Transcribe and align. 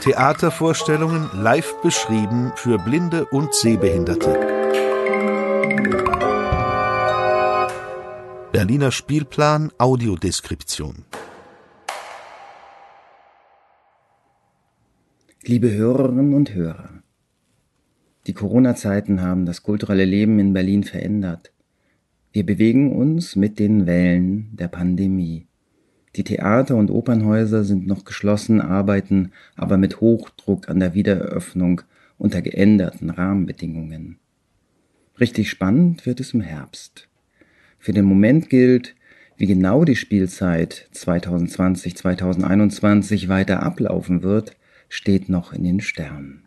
Theatervorstellungen 0.00 1.28
live 1.34 1.74
beschrieben 1.82 2.52
für 2.56 2.78
Blinde 2.78 3.26
und 3.26 3.54
Sehbehinderte. 3.54 4.32
Berliner 8.50 8.90
Spielplan 8.90 9.70
Audiodeskription. 9.76 11.04
Liebe 15.42 15.70
Hörerinnen 15.70 16.34
und 16.34 16.54
Hörer, 16.54 17.02
die 18.26 18.32
Corona-Zeiten 18.32 19.20
haben 19.20 19.44
das 19.44 19.62
kulturelle 19.62 20.04
Leben 20.04 20.38
in 20.38 20.52
Berlin 20.52 20.84
verändert. 20.84 21.52
Wir 22.32 22.46
bewegen 22.46 22.96
uns 22.96 23.36
mit 23.36 23.58
den 23.58 23.86
Wellen 23.86 24.56
der 24.56 24.68
Pandemie. 24.68 25.49
Die 26.16 26.24
Theater 26.24 26.74
und 26.76 26.90
Opernhäuser 26.90 27.62
sind 27.64 27.86
noch 27.86 28.04
geschlossen, 28.04 28.60
arbeiten 28.60 29.32
aber 29.56 29.76
mit 29.76 30.00
Hochdruck 30.00 30.68
an 30.68 30.80
der 30.80 30.94
Wiedereröffnung 30.94 31.82
unter 32.18 32.42
geänderten 32.42 33.10
Rahmenbedingungen. 33.10 34.18
Richtig 35.20 35.50
spannend 35.50 36.06
wird 36.06 36.18
es 36.20 36.34
im 36.34 36.40
Herbst. 36.40 37.06
Für 37.78 37.92
den 37.92 38.06
Moment 38.06 38.50
gilt, 38.50 38.96
wie 39.36 39.46
genau 39.46 39.84
die 39.84 39.94
Spielzeit 39.96 40.88
2020-2021 40.94 43.28
weiter 43.28 43.62
ablaufen 43.62 44.22
wird, 44.22 44.56
steht 44.88 45.28
noch 45.28 45.52
in 45.52 45.64
den 45.64 45.80
Sternen. 45.80 46.44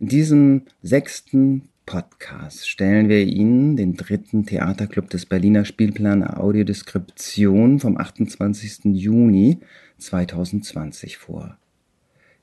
In 0.00 0.08
diesem 0.08 0.62
sechsten 0.82 1.68
Podcast 1.86 2.68
stellen 2.68 3.08
wir 3.08 3.22
Ihnen 3.22 3.76
den 3.76 3.94
dritten 3.94 4.44
Theaterclub 4.44 5.08
des 5.08 5.24
Berliner 5.24 5.64
Spielplan 5.64 6.24
Audiodeskription 6.24 7.78
vom 7.78 7.96
28. 7.96 8.86
Juni 8.86 9.60
2020 9.98 11.16
vor. 11.16 11.56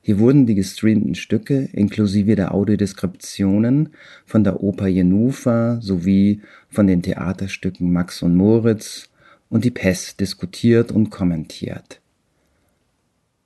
Hier 0.00 0.18
wurden 0.18 0.46
die 0.46 0.54
gestreamten 0.54 1.14
Stücke 1.14 1.68
inklusive 1.72 2.36
der 2.36 2.54
Audiodeskriptionen 2.54 3.90
von 4.24 4.44
der 4.44 4.62
Oper 4.62 4.86
Jenufa 4.86 5.78
sowie 5.82 6.40
von 6.70 6.86
den 6.86 7.02
Theaterstücken 7.02 7.92
Max 7.92 8.22
und 8.22 8.36
Moritz 8.36 9.10
und 9.50 9.66
die 9.66 9.70
Pest 9.70 10.20
diskutiert 10.20 10.90
und 10.90 11.10
kommentiert. 11.10 12.00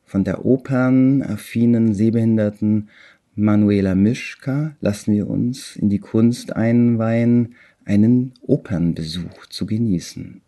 Von 0.04 0.22
der 0.22 0.46
opernaffinen 0.46 1.92
Sehbehinderten 1.92 2.88
Manuela 3.38 3.94
Mischka 3.94 4.74
lassen 4.80 5.14
wir 5.14 5.30
uns 5.30 5.76
in 5.76 5.88
die 5.88 6.00
Kunst 6.00 6.56
einweihen, 6.56 7.54
einen 7.84 8.34
Opernbesuch 8.42 9.46
zu 9.46 9.64
genießen. 9.64 10.40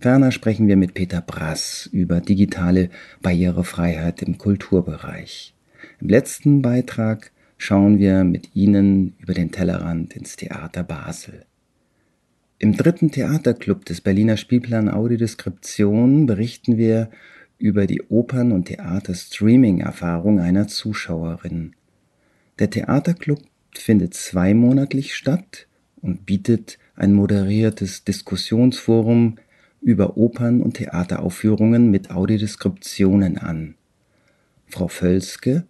Ferner 0.00 0.32
sprechen 0.32 0.66
wir 0.66 0.76
mit 0.76 0.94
Peter 0.94 1.20
Brass 1.20 1.88
über 1.92 2.20
digitale 2.20 2.90
Barrierefreiheit 3.22 4.22
im 4.22 4.38
Kulturbereich. 4.38 5.54
Im 6.00 6.08
letzten 6.08 6.62
Beitrag 6.62 7.30
schauen 7.58 8.00
wir 8.00 8.24
mit 8.24 8.56
Ihnen 8.56 9.14
über 9.20 9.32
den 9.32 9.52
Tellerrand 9.52 10.16
ins 10.16 10.34
Theater 10.34 10.82
Basel. 10.82 11.44
Im 12.58 12.76
dritten 12.76 13.12
Theaterclub 13.12 13.84
des 13.84 14.00
Berliner 14.00 14.36
Spielplan 14.36 14.88
Audiodeskription 14.88 16.26
berichten 16.26 16.76
wir 16.76 17.08
über 17.62 17.86
die 17.86 18.02
Opern- 18.08 18.50
und 18.50 18.64
Theater-Streaming-Erfahrung 18.64 20.40
einer 20.40 20.66
Zuschauerin. 20.66 21.74
Der 22.58 22.70
Theaterclub 22.70 23.40
findet 23.72 24.14
zweimonatlich 24.14 25.14
statt 25.14 25.68
und 26.00 26.26
bietet 26.26 26.78
ein 26.96 27.14
moderiertes 27.14 28.02
Diskussionsforum 28.02 29.36
über 29.80 30.16
Opern- 30.16 30.60
und 30.60 30.74
Theateraufführungen 30.74 31.88
mit 31.88 32.10
Audiodeskriptionen 32.10 33.38
an. 33.38 33.76
Frau 34.66 34.88
Völske 34.88 35.64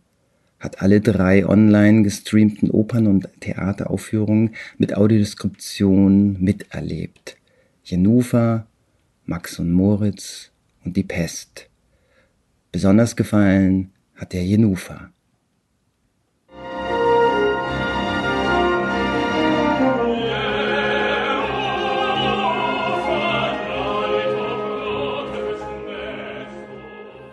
hat 0.59 0.81
alle 0.81 1.03
drei 1.03 1.47
online 1.47 2.05
gestreamten 2.05 2.71
Opern- 2.71 3.07
und 3.07 3.29
Theateraufführungen 3.41 4.55
mit 4.79 4.97
Audiodeskription 4.97 6.43
miterlebt. 6.43 7.37
Jenufa, 7.85 8.67
Max 9.27 9.59
und 9.59 9.73
Moritz 9.73 10.53
und 10.85 10.97
die 10.97 11.05
Pest. 11.05 11.69
Besonders 12.73 13.15
gefallen 13.15 13.93
hat 14.17 14.33
der 14.33 14.45
Jenufa. 14.45 15.11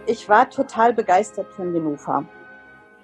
Ich 0.07 0.27
war 0.27 0.50
total 0.50 0.94
begeistert 0.94 1.47
von 1.53 1.73
Jenufa. 1.73 2.25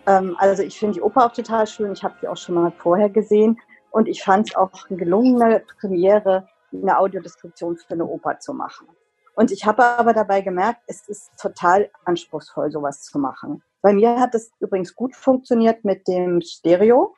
Ähm, 0.05 0.35
also 0.37 0.61
ich 0.61 0.77
finde 0.77 0.95
die 0.95 1.01
Oper 1.01 1.27
auch 1.27 1.31
total 1.31 1.65
schön. 1.65 1.93
Ich 1.93 2.03
habe 2.03 2.15
die 2.21 2.27
auch 2.27 2.35
schon 2.35 2.55
mal 2.55 2.73
vorher 2.77 3.09
gesehen. 3.09 3.57
Und 3.91 4.09
ich 4.09 4.21
fand 4.21 4.49
es 4.49 4.55
auch 4.57 4.71
eine 4.89 4.97
gelungene 4.97 5.63
Premiere, 5.79 6.49
eine 6.73 6.99
Audiodeskription 6.99 7.77
für 7.77 7.93
eine 7.93 8.05
Oper 8.05 8.39
zu 8.39 8.53
machen. 8.53 8.87
Und 9.35 9.51
ich 9.51 9.65
habe 9.65 9.83
aber 9.83 10.13
dabei 10.13 10.41
gemerkt, 10.41 10.81
es 10.87 11.07
ist 11.07 11.29
total 11.39 11.89
anspruchsvoll, 12.05 12.71
sowas 12.71 13.03
zu 13.03 13.19
machen. 13.19 13.61
Bei 13.81 13.93
mir 13.93 14.19
hat 14.19 14.33
es 14.33 14.51
übrigens 14.59 14.95
gut 14.95 15.15
funktioniert 15.15 15.85
mit 15.85 16.07
dem 16.07 16.41
Stereo. 16.41 17.15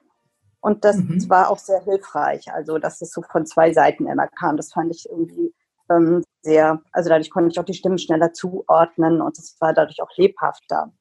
Und 0.60 0.84
das 0.84 0.98
mhm. 0.98 1.30
war 1.30 1.50
auch 1.50 1.60
sehr 1.60 1.82
hilfreich. 1.82 2.52
Also, 2.52 2.80
dass 2.80 3.02
es 3.02 3.12
so 3.12 3.22
von 3.22 3.46
zwei 3.46 3.72
Seiten 3.72 4.08
immer 4.08 4.28
kam. 4.28 4.58
Das 4.58 4.74
fand 4.74 4.94
ich 4.94 5.08
irgendwie 5.10 5.54
ähm, 5.90 6.24
sehr, 6.42 6.82
also 6.92 7.10
dadurch 7.10 7.30
konnte 7.30 7.50
ich 7.50 7.60
auch 7.60 7.66
die 7.66 7.74
Stimmen 7.74 7.98
schneller 7.98 8.34
zuordnen 8.34 9.22
und 9.22 9.38
es 9.38 9.56
war 9.60 9.74
dadurch 9.74 10.02
auch 10.02 10.10
lebhafter. 10.18 10.92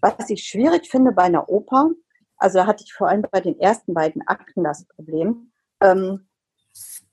Was 0.00 0.30
ich 0.30 0.44
schwierig 0.44 0.88
finde 0.88 1.12
bei 1.12 1.24
einer 1.24 1.48
Oper, 1.48 1.90
also 2.36 2.58
da 2.58 2.66
hatte 2.66 2.84
ich 2.84 2.92
vor 2.92 3.08
allem 3.08 3.22
bei 3.30 3.40
den 3.40 3.58
ersten 3.60 3.92
beiden 3.92 4.26
Akten 4.26 4.64
das 4.64 4.86
Problem, 4.86 5.52
ähm, 5.82 6.26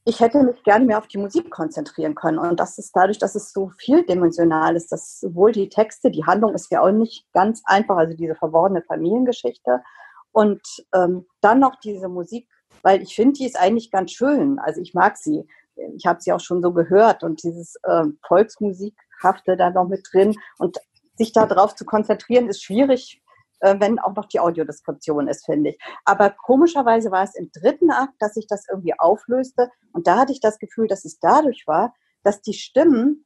ich 0.07 0.22
hätte 0.22 0.41
mich 0.41 0.63
gerne 0.63 0.85
mehr 0.85 1.00
auf 1.00 1.07
die 1.07 1.18
Musik 1.18 1.51
konzentrieren 1.51 2.16
können. 2.16 2.40
Und 2.40 2.62
das 2.62 2.78
ist 2.78 2.95
dadurch, 2.95 3.18
dass 3.18 3.35
es 3.35 3.51
so 3.51 3.72
vieldimensional 3.78 4.78
ist, 4.78 4.90
dass 4.94 5.19
sowohl 5.19 5.51
die 5.51 5.68
Texte, 5.68 6.09
die 6.09 6.23
Handlung 6.23 6.53
ist 6.53 6.72
ja 6.72 6.81
auch 6.81 6.91
nicht 6.91 7.25
ganz 7.34 7.62
einfach, 7.66 7.97
also 7.97 8.16
diese 8.16 8.35
verworrene 8.35 8.81
Familiengeschichte. 8.84 9.84
Und 10.31 10.62
ähm, 10.95 11.25
dann 11.41 11.59
noch 11.59 11.75
diese 11.81 12.07
Musik, 12.07 12.47
weil 12.84 13.01
ich 13.01 13.16
finde, 13.16 13.34
die 13.34 13.45
ist 13.45 13.59
eigentlich 13.59 13.91
ganz 13.91 14.13
schön. 14.13 14.59
Also 14.59 14.79
ich 14.79 14.94
mag 14.94 15.18
sie. 15.18 15.45
Ich 15.97 16.06
habe 16.06 16.22
sie 16.22 16.31
auch 16.31 16.39
schon 16.39 16.63
so 16.63 16.72
gehört 16.72 17.24
und 17.24 17.44
dieses 17.44 17.75
äh, 17.84 18.06
Volksmusikhafte 18.25 19.57
da 19.57 19.72
noch 19.72 19.89
mit 19.89 20.07
drin. 20.09 20.35
Und 20.57 20.78
sich 21.18 21.34
darauf 21.34 21.75
zu 21.75 21.84
konzentrieren, 21.84 22.47
ist 22.47 22.63
schwierig 22.63 23.22
wenn 23.62 24.00
auch 24.00 24.16
noch 24.16 24.25
die 24.25 24.40
Audiodeskription 24.40 25.28
ist, 25.28 25.45
finde 25.45 25.72
ich. 25.72 25.79
Aber 26.06 26.29
komischerweise 26.29 27.12
war 27.12 27.23
es 27.23 27.35
im 27.35 27.51
dritten 27.51 27.91
Akt, 27.91 28.16
dass 28.19 28.34
sich 28.34 28.47
das 28.47 28.66
irgendwie 28.69 28.97
auflöste. 28.97 29.69
Und 29.94 30.07
da 30.07 30.18
hatte 30.19 30.31
ich 30.31 30.40
das 30.40 30.59
Gefühl, 30.59 30.88
dass 30.88 31.06
es 31.06 31.19
dadurch 31.19 31.66
war, 31.68 31.94
dass 32.23 32.41
die 32.41 32.53
Stimmen, 32.53 33.25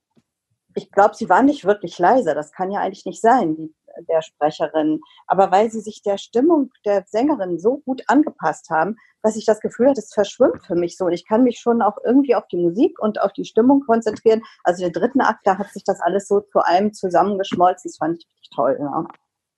ich 0.75 0.91
glaube, 0.91 1.15
sie 1.15 1.29
waren 1.29 1.45
nicht 1.45 1.65
wirklich 1.65 1.97
leise. 1.99 2.33
Das 2.33 2.51
kann 2.51 2.71
ja 2.71 2.79
eigentlich 2.79 3.05
nicht 3.05 3.21
sein, 3.21 3.55
die, 3.55 3.75
der 4.07 4.21
Sprecherin. 4.21 5.01
Aber 5.27 5.51
weil 5.51 5.69
sie 5.69 5.81
sich 5.81 6.01
der 6.01 6.17
Stimmung 6.17 6.71
der 6.85 7.03
Sängerin 7.07 7.59
so 7.59 7.79
gut 7.79 8.03
angepasst 8.07 8.69
haben, 8.69 8.95
dass 9.21 9.35
ich 9.35 9.45
das 9.45 9.59
Gefühl 9.59 9.89
hatte, 9.89 9.99
es 9.99 10.13
verschwimmt 10.13 10.65
für 10.65 10.75
mich 10.75 10.97
so. 10.97 11.05
Und 11.05 11.13
ich 11.13 11.27
kann 11.27 11.43
mich 11.43 11.59
schon 11.59 11.81
auch 11.81 11.97
irgendwie 12.03 12.35
auf 12.35 12.47
die 12.47 12.57
Musik 12.57 12.99
und 12.99 13.21
auf 13.21 13.33
die 13.33 13.45
Stimmung 13.45 13.81
konzentrieren. 13.81 14.41
Also 14.63 14.83
den 14.83 14.93
dritten 14.93 15.21
Akt, 15.21 15.45
da 15.45 15.57
hat 15.57 15.71
sich 15.71 15.83
das 15.83 15.99
alles 15.99 16.27
so 16.27 16.39
zu 16.39 16.59
einem 16.59 16.93
zusammengeschmolzen. 16.93 17.89
Das 17.89 17.97
fand 17.97 18.17
ich 18.17 18.27
richtig 18.29 18.49
toll. 18.55 18.77
Ja. 18.79 19.07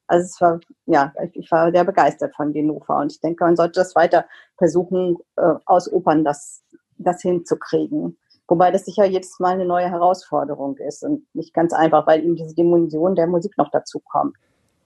Also 0.08 0.26
es 0.26 0.42
war, 0.42 0.60
ja, 0.86 1.14
ich 1.34 1.50
war 1.52 1.72
sehr 1.72 1.84
begeistert 1.84 2.36
von 2.36 2.54
Genova 2.54 3.02
und 3.02 3.12
ich 3.12 3.22
denke, 3.22 3.44
man 3.44 3.56
sollte 3.56 3.80
das 3.80 3.96
weiter 3.96 4.26
versuchen, 4.58 5.18
äh, 5.38 5.54
aus 5.66 5.92
Opern 5.92 6.24
das, 6.24 6.64
das 6.98 7.22
hinzukriegen. 7.22 8.18
Wobei 8.48 8.72
das 8.72 8.86
sicher 8.86 9.06
jedes 9.06 9.40
Mal 9.40 9.54
eine 9.54 9.66
neue 9.66 9.90
Herausforderung 9.90 10.78
ist 10.78 11.04
und 11.04 11.24
nicht 11.34 11.54
ganz 11.54 11.74
einfach, 11.74 12.06
weil 12.06 12.24
eben 12.24 12.36
diese 12.36 12.54
Dimension 12.54 13.16
der 13.16 13.28
Musik 13.28 13.58
noch 13.58 13.72
dazu 13.72 14.00
kommt. 14.00 14.36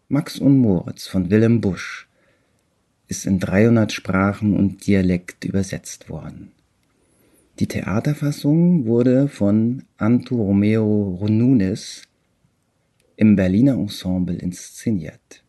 Max 0.09 0.39
und 0.39 0.59
Moritz 0.59 1.07
von 1.07 1.29
Willem 1.29 1.59
Busch 1.59 2.07
ist 3.07 3.25
in 3.25 3.39
300 3.39 3.91
Sprachen 3.91 4.55
und 4.55 4.85
Dialekt 4.85 5.43
übersetzt 5.43 6.09
worden. 6.09 6.51
Die 7.59 7.67
Theaterfassung 7.67 8.85
wurde 8.85 9.27
von 9.27 9.83
Anto 9.97 10.35
Romeo 10.35 11.17
Nunes 11.27 12.03
im 13.17 13.35
Berliner 13.35 13.73
Ensemble 13.73 14.35
inszeniert. 14.35 15.43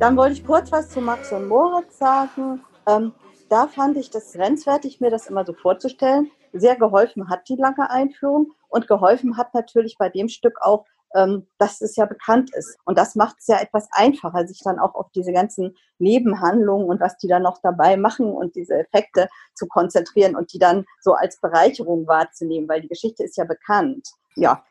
Dann 0.00 0.16
wollte 0.16 0.34
ich 0.34 0.46
kurz 0.46 0.70
was 0.72 0.90
zu 0.90 1.00
Max 1.00 1.32
und 1.32 1.48
Moritz 1.48 1.98
sagen. 1.98 2.62
Ähm, 2.86 3.12
da 3.48 3.66
fand 3.66 3.96
ich 3.96 4.10
das 4.10 4.32
grenzwertig, 4.32 5.00
mir 5.00 5.10
das 5.10 5.26
immer 5.26 5.44
so 5.44 5.52
vorzustellen. 5.52 6.30
Sehr 6.52 6.76
geholfen 6.76 7.28
hat 7.28 7.48
die 7.48 7.56
lange 7.56 7.90
Einführung 7.90 8.52
und 8.68 8.86
geholfen 8.86 9.36
hat 9.36 9.52
natürlich 9.54 9.98
bei 9.98 10.08
dem 10.08 10.28
Stück 10.28 10.62
auch, 10.62 10.86
ähm, 11.14 11.46
dass 11.58 11.80
es 11.80 11.96
ja 11.96 12.06
bekannt 12.06 12.50
ist. 12.54 12.76
Und 12.84 12.98
das 12.98 13.14
macht 13.14 13.36
es 13.40 13.46
ja 13.46 13.60
etwas 13.60 13.88
einfacher, 13.92 14.46
sich 14.46 14.60
dann 14.62 14.78
auch 14.78 14.94
auf 14.94 15.10
diese 15.14 15.32
ganzen 15.32 15.76
Nebenhandlungen 15.98 16.86
und 16.86 17.00
was 17.00 17.16
die 17.18 17.28
dann 17.28 17.42
noch 17.42 17.58
dabei 17.62 17.96
machen 17.96 18.30
und 18.32 18.54
diese 18.56 18.74
Effekte 18.74 19.28
zu 19.54 19.66
konzentrieren 19.66 20.36
und 20.36 20.52
die 20.52 20.58
dann 20.58 20.84
so 21.00 21.14
als 21.14 21.40
Bereicherung 21.40 22.06
wahrzunehmen, 22.06 22.68
weil 22.68 22.82
die 22.82 22.88
Geschichte 22.88 23.24
ist 23.24 23.36
ja 23.36 23.44
bekannt. 23.44 24.08
Ja, 24.36 24.64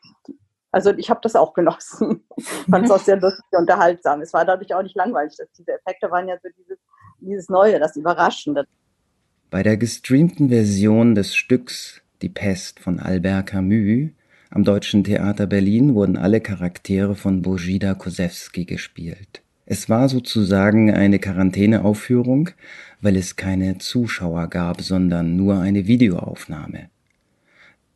also 0.70 0.92
ich 0.92 1.10
habe 1.10 1.20
das 1.22 1.34
auch 1.34 1.54
genossen. 1.54 2.24
Fand 2.70 2.84
es 2.84 2.90
auch 2.90 3.00
sehr 3.00 3.16
lustig 3.16 3.44
und 3.52 3.60
unterhaltsam. 3.60 4.20
Es 4.20 4.32
war 4.32 4.44
dadurch 4.44 4.74
auch 4.74 4.82
nicht 4.82 4.96
langweilig. 4.96 5.36
Dass 5.36 5.48
diese 5.56 5.72
Effekte 5.72 6.10
waren 6.10 6.28
ja 6.28 6.36
so 6.42 6.48
dieses, 6.56 6.78
dieses 7.20 7.48
Neue, 7.48 7.78
das 7.78 7.96
Überraschende. 7.96 8.66
Bei 9.50 9.62
der 9.62 9.76
gestreamten 9.76 10.50
Version 10.50 11.14
des 11.14 11.34
Stücks 11.34 12.02
Die 12.20 12.28
Pest 12.28 12.80
von 12.80 13.00
Albert 13.00 13.46
Camus 13.46 14.10
am 14.50 14.64
Deutschen 14.64 15.04
Theater 15.04 15.46
Berlin 15.46 15.94
wurden 15.94 16.16
alle 16.16 16.40
Charaktere 16.40 17.14
von 17.14 17.42
Bojida 17.42 17.94
Kosewski 17.94 18.64
gespielt. 18.64 19.42
Es 19.66 19.90
war 19.90 20.08
sozusagen 20.08 20.90
eine 20.90 21.18
Quarantäneaufführung, 21.18 22.50
weil 23.02 23.16
es 23.16 23.36
keine 23.36 23.76
Zuschauer 23.76 24.48
gab, 24.48 24.80
sondern 24.80 25.36
nur 25.36 25.60
eine 25.60 25.86
Videoaufnahme. 25.86 26.88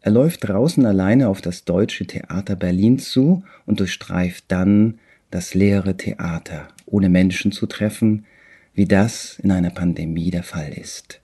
Er 0.02 0.12
läuft 0.12 0.46
draußen 0.46 0.84
alleine 0.84 1.28
auf 1.28 1.40
das 1.40 1.64
Deutsche 1.64 2.06
Theater 2.06 2.56
Berlin 2.56 2.98
zu 2.98 3.44
und 3.64 3.80
durchstreift 3.80 4.44
dann 4.48 4.98
das 5.30 5.54
leere 5.54 5.96
Theater, 5.96 6.68
ohne 6.84 7.08
Menschen 7.08 7.52
zu 7.52 7.66
treffen, 7.66 8.26
wie 8.74 8.86
das 8.86 9.38
in 9.42 9.50
einer 9.50 9.70
Pandemie 9.70 10.30
der 10.30 10.42
Fall 10.42 10.72
ist. 10.74 11.21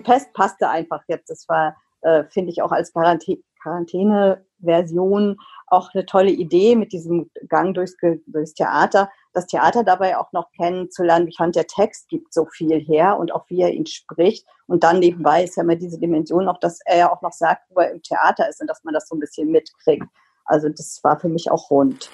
Die 0.00 0.10
Pest 0.10 0.32
passte 0.32 0.70
einfach 0.70 1.02
jetzt. 1.08 1.28
Das 1.28 1.46
war, 1.48 1.76
äh, 2.00 2.24
finde 2.30 2.50
ich, 2.50 2.62
auch 2.62 2.72
als 2.72 2.90
Quarantäne-Version 2.92 5.36
auch 5.66 5.92
eine 5.92 6.06
tolle 6.06 6.30
Idee 6.30 6.74
mit 6.74 6.92
diesem 6.92 7.30
Gang 7.48 7.74
durchs, 7.74 7.98
durchs 8.26 8.54
Theater. 8.54 9.10
Das 9.34 9.46
Theater 9.46 9.84
dabei 9.84 10.16
auch 10.16 10.32
noch 10.32 10.50
kennenzulernen. 10.52 11.28
Ich 11.28 11.36
fand, 11.36 11.54
der 11.54 11.66
Text 11.66 12.08
gibt 12.08 12.32
so 12.32 12.46
viel 12.46 12.80
her 12.80 13.18
und 13.18 13.30
auch 13.32 13.44
wie 13.48 13.60
er 13.60 13.72
ihn 13.72 13.84
spricht. 13.84 14.46
Und 14.66 14.84
dann 14.84 15.00
nebenbei 15.00 15.44
ist 15.44 15.56
ja 15.56 15.62
immer 15.62 15.76
diese 15.76 16.00
Dimension 16.00 16.46
noch, 16.46 16.58
dass 16.58 16.80
er 16.86 16.96
ja 16.96 17.12
auch 17.12 17.20
noch 17.20 17.32
sagt, 17.32 17.64
wo 17.68 17.80
er 17.80 17.90
im 17.90 18.00
Theater 18.02 18.48
ist 18.48 18.62
und 18.62 18.68
dass 18.68 18.82
man 18.82 18.94
das 18.94 19.06
so 19.06 19.14
ein 19.14 19.20
bisschen 19.20 19.50
mitkriegt. 19.50 20.06
Also 20.46 20.70
das 20.70 20.98
war 21.02 21.20
für 21.20 21.28
mich 21.28 21.50
auch 21.50 21.70
rund. 21.70 22.08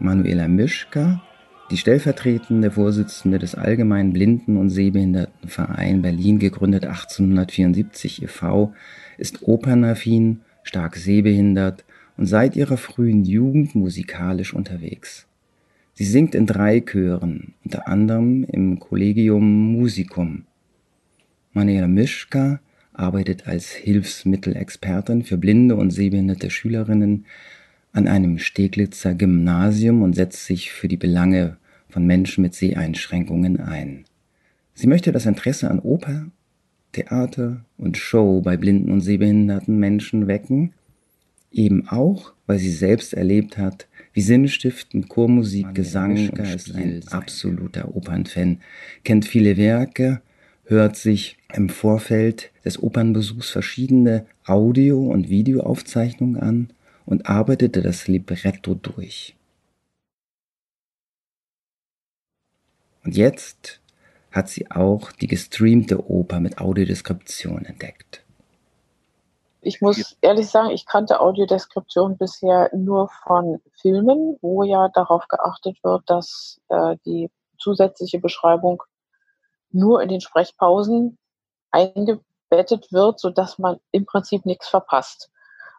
Manuela 0.00 0.48
Mischka, 0.48 1.22
die 1.70 1.76
stellvertretende 1.76 2.70
Vorsitzende 2.70 3.38
des 3.38 3.54
Allgemeinen 3.54 4.12
Blinden- 4.14 4.56
und 4.56 4.70
Sehbehindertenverein 4.70 6.00
Berlin, 6.00 6.38
gegründet 6.38 6.84
1874 6.86 8.22
e.V., 8.22 8.72
ist 9.18 9.42
opernaffin, 9.42 10.40
stark 10.62 10.96
sehbehindert 10.96 11.84
und 12.16 12.26
seit 12.26 12.56
ihrer 12.56 12.78
frühen 12.78 13.24
Jugend 13.24 13.74
musikalisch 13.74 14.54
unterwegs. 14.54 15.26
Sie 15.92 16.04
singt 16.04 16.34
in 16.34 16.46
drei 16.46 16.80
Chören, 16.80 17.52
unter 17.62 17.86
anderem 17.86 18.44
im 18.44 18.80
Collegium 18.80 19.72
Musicum. 19.72 20.44
Manuela 21.52 21.88
Mischka 21.88 22.60
arbeitet 22.94 23.46
als 23.46 23.70
Hilfsmittelexpertin 23.72 25.24
für 25.24 25.36
blinde 25.36 25.76
und 25.76 25.90
sehbehinderte 25.90 26.48
Schülerinnen 26.48 27.26
an 27.92 28.06
einem 28.06 28.38
Steglitzer 28.38 29.14
Gymnasium 29.14 30.02
und 30.02 30.14
setzt 30.14 30.46
sich 30.46 30.70
für 30.72 30.88
die 30.88 30.96
Belange 30.96 31.56
von 31.88 32.06
Menschen 32.06 32.42
mit 32.42 32.54
Seheinschränkungen 32.54 33.60
ein. 33.60 34.04
Sie 34.74 34.86
möchte 34.86 35.12
das 35.12 35.26
Interesse 35.26 35.70
an 35.70 35.80
Oper, 35.80 36.26
Theater 36.92 37.64
und 37.76 37.96
Show 37.96 38.40
bei 38.40 38.56
blinden 38.56 38.90
und 38.90 39.00
sehbehinderten 39.00 39.78
Menschen 39.78 40.26
wecken, 40.26 40.72
eben 41.52 41.88
auch, 41.88 42.32
weil 42.46 42.58
sie 42.58 42.70
selbst 42.70 43.12
erlebt 43.14 43.58
hat, 43.58 43.88
wie 44.12 44.22
sinnstiftend 44.22 45.08
Chormusik, 45.08 45.66
Mann, 45.66 45.74
Gesang 45.74 46.30
und 46.30 46.38
ist 46.38 46.74
ein 46.74 47.02
absoluter 47.10 47.94
Opernfan, 47.94 48.60
kennt 49.04 49.24
viele 49.24 49.56
Werke, 49.56 50.20
hört 50.64 50.96
sich 50.96 51.36
im 51.52 51.68
Vorfeld 51.68 52.50
des 52.64 52.82
Opernbesuchs 52.82 53.50
verschiedene 53.50 54.26
Audio- 54.46 55.08
und 55.08 55.28
Videoaufzeichnungen 55.28 56.40
an 56.40 56.70
und 57.10 57.26
arbeitete 57.26 57.82
das 57.82 58.06
Libretto 58.06 58.74
durch. 58.74 59.36
Und 63.04 63.16
jetzt 63.16 63.80
hat 64.30 64.48
sie 64.48 64.70
auch 64.70 65.10
die 65.12 65.26
gestreamte 65.26 66.08
Oper 66.08 66.38
mit 66.38 66.58
Audiodeskription 66.58 67.64
entdeckt. 67.64 68.22
Ich 69.60 69.82
muss 69.82 70.16
ehrlich 70.22 70.48
sagen, 70.48 70.70
ich 70.70 70.86
kannte 70.86 71.20
Audiodeskription 71.20 72.16
bisher 72.16 72.70
nur 72.74 73.08
von 73.24 73.60
Filmen, 73.80 74.38
wo 74.40 74.62
ja 74.62 74.88
darauf 74.88 75.26
geachtet 75.28 75.82
wird, 75.82 76.08
dass 76.08 76.60
äh, 76.68 76.96
die 77.04 77.30
zusätzliche 77.58 78.20
Beschreibung 78.20 78.82
nur 79.70 80.00
in 80.00 80.08
den 80.08 80.20
Sprechpausen 80.20 81.18
eingebettet 81.72 82.90
wird, 82.92 83.18
sodass 83.18 83.58
man 83.58 83.78
im 83.90 84.06
Prinzip 84.06 84.46
nichts 84.46 84.68
verpasst. 84.68 85.30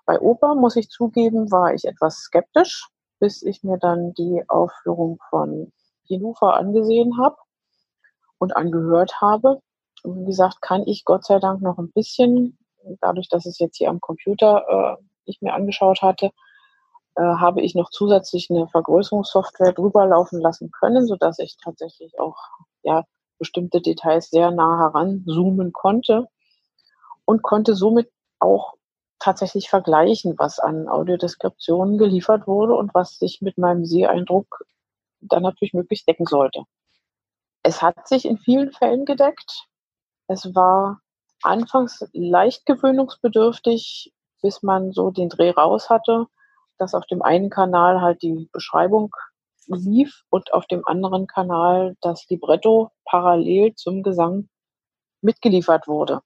Bei 0.05 0.19
Oper, 0.19 0.55
muss 0.55 0.75
ich 0.75 0.89
zugeben, 0.89 1.51
war 1.51 1.73
ich 1.73 1.85
etwas 1.85 2.17
skeptisch, 2.17 2.87
bis 3.19 3.41
ich 3.43 3.63
mir 3.63 3.77
dann 3.77 4.13
die 4.13 4.43
Aufführung 4.47 5.19
von 5.29 5.71
Jenufa 6.03 6.51
angesehen 6.51 7.17
habe 7.19 7.37
und 8.39 8.55
angehört 8.55 9.21
habe. 9.21 9.61
Und 10.03 10.21
wie 10.21 10.25
gesagt, 10.25 10.61
kann 10.61 10.83
ich 10.87 11.05
Gott 11.05 11.25
sei 11.25 11.39
Dank 11.39 11.61
noch 11.61 11.77
ein 11.77 11.91
bisschen, 11.91 12.57
dadurch, 13.01 13.29
dass 13.29 13.45
es 13.45 13.59
jetzt 13.59 13.77
hier 13.77 13.89
am 13.89 14.01
Computer 14.01 14.97
äh, 14.99 15.03
ich 15.25 15.41
mir 15.41 15.53
angeschaut 15.53 16.01
hatte, 16.01 16.31
äh, 17.15 17.21
habe 17.21 17.61
ich 17.61 17.75
noch 17.75 17.89
zusätzlich 17.89 18.49
eine 18.49 18.67
Vergrößerungssoftware 18.67 19.73
drüber 19.73 20.05
laufen 20.07 20.39
lassen 20.41 20.71
können, 20.71 21.07
sodass 21.07 21.39
ich 21.39 21.57
tatsächlich 21.63 22.19
auch 22.19 22.37
ja, 22.83 23.03
bestimmte 23.37 23.81
Details 23.81 24.29
sehr 24.29 24.51
nah 24.51 24.77
heranzoomen 24.79 25.73
konnte 25.73 26.27
und 27.25 27.43
konnte 27.43 27.75
somit 27.75 28.09
auch 28.39 28.73
tatsächlich 29.21 29.69
vergleichen, 29.69 30.33
was 30.37 30.59
an 30.59 30.87
Audiodeskriptionen 30.87 31.97
geliefert 31.97 32.47
wurde 32.47 32.73
und 32.73 32.93
was 32.93 33.19
sich 33.19 33.41
mit 33.41 33.57
meinem 33.57 33.85
Seheindruck 33.85 34.65
dann 35.21 35.43
natürlich 35.43 35.73
möglichst 35.73 36.07
decken 36.07 36.25
sollte. 36.25 36.63
Es 37.63 37.81
hat 37.81 38.07
sich 38.07 38.25
in 38.25 38.39
vielen 38.39 38.71
Fällen 38.71 39.05
gedeckt. 39.05 39.67
Es 40.27 40.55
war 40.55 40.99
anfangs 41.43 42.03
leicht 42.13 42.65
gewöhnungsbedürftig, 42.65 44.11
bis 44.41 44.63
man 44.63 44.91
so 44.91 45.11
den 45.11 45.29
Dreh 45.29 45.51
raus 45.51 45.89
hatte, 45.89 46.25
dass 46.79 46.95
auf 46.95 47.05
dem 47.05 47.21
einen 47.21 47.51
Kanal 47.51 48.01
halt 48.01 48.23
die 48.23 48.49
Beschreibung 48.51 49.11
lief 49.67 50.23
und 50.31 50.51
auf 50.53 50.65
dem 50.65 50.85
anderen 50.87 51.27
Kanal 51.27 51.95
das 52.01 52.27
Libretto 52.29 52.89
parallel 53.05 53.75
zum 53.75 54.01
Gesang 54.01 54.49
mitgeliefert 55.21 55.87
wurde. 55.87 56.21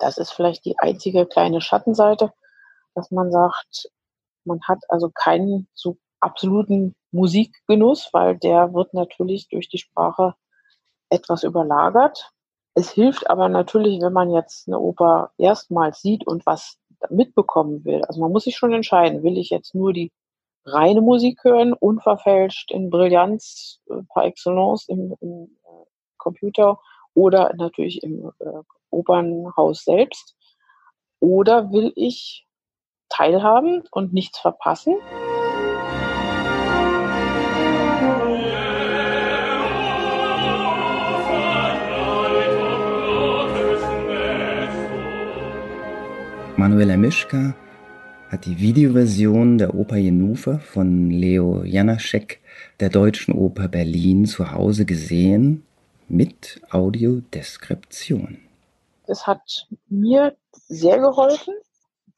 Das 0.00 0.18
ist 0.18 0.32
vielleicht 0.32 0.64
die 0.64 0.78
einzige 0.78 1.26
kleine 1.26 1.60
Schattenseite 1.60 2.32
dass 3.00 3.10
man 3.10 3.30
sagt, 3.30 3.90
man 4.44 4.60
hat 4.68 4.78
also 4.88 5.10
keinen 5.10 5.68
so 5.72 5.96
absoluten 6.20 6.94
Musikgenuss, 7.12 8.10
weil 8.12 8.36
der 8.36 8.74
wird 8.74 8.92
natürlich 8.92 9.48
durch 9.48 9.70
die 9.70 9.78
Sprache 9.78 10.34
etwas 11.08 11.42
überlagert. 11.42 12.30
Es 12.74 12.90
hilft 12.90 13.28
aber 13.30 13.48
natürlich, 13.48 14.02
wenn 14.02 14.12
man 14.12 14.30
jetzt 14.30 14.68
eine 14.68 14.78
Oper 14.78 15.32
erstmals 15.38 16.02
sieht 16.02 16.26
und 16.26 16.44
was 16.44 16.76
mitbekommen 17.08 17.86
will. 17.86 18.04
Also 18.04 18.20
man 18.20 18.32
muss 18.32 18.44
sich 18.44 18.56
schon 18.56 18.74
entscheiden, 18.74 19.22
will 19.22 19.38
ich 19.38 19.48
jetzt 19.48 19.74
nur 19.74 19.94
die 19.94 20.12
reine 20.66 21.00
Musik 21.00 21.42
hören, 21.42 21.72
unverfälscht 21.72 22.70
in 22.70 22.90
Brillanz 22.90 23.80
äh, 23.88 24.02
par 24.12 24.26
excellence 24.26 24.86
im, 24.88 25.16
im 25.20 25.56
äh, 25.64 25.84
Computer 26.18 26.78
oder 27.14 27.54
natürlich 27.56 28.02
im 28.02 28.30
äh, 28.40 28.62
Opernhaus 28.90 29.84
selbst? 29.84 30.36
Oder 31.18 31.72
will 31.72 31.92
ich 31.96 32.46
teilhaben 33.10 33.82
und 33.90 34.14
nichts 34.14 34.38
verpassen. 34.38 34.94
Manuela 46.56 46.96
Mischka 46.96 47.54
hat 48.28 48.44
die 48.44 48.60
Videoversion 48.60 49.58
der 49.58 49.74
Oper 49.74 49.96
Jenufer 49.96 50.58
von 50.58 51.10
Leo 51.10 51.64
Janaschek 51.64 52.40
der 52.80 52.90
Deutschen 52.90 53.32
Oper 53.34 53.68
Berlin 53.68 54.26
zu 54.26 54.52
Hause 54.52 54.84
gesehen 54.84 55.64
mit 56.08 56.60
Audiodeskription. 56.70 58.38
Es 59.06 59.26
hat 59.26 59.66
mir 59.88 60.36
sehr 60.68 60.98
geholfen. 60.98 61.54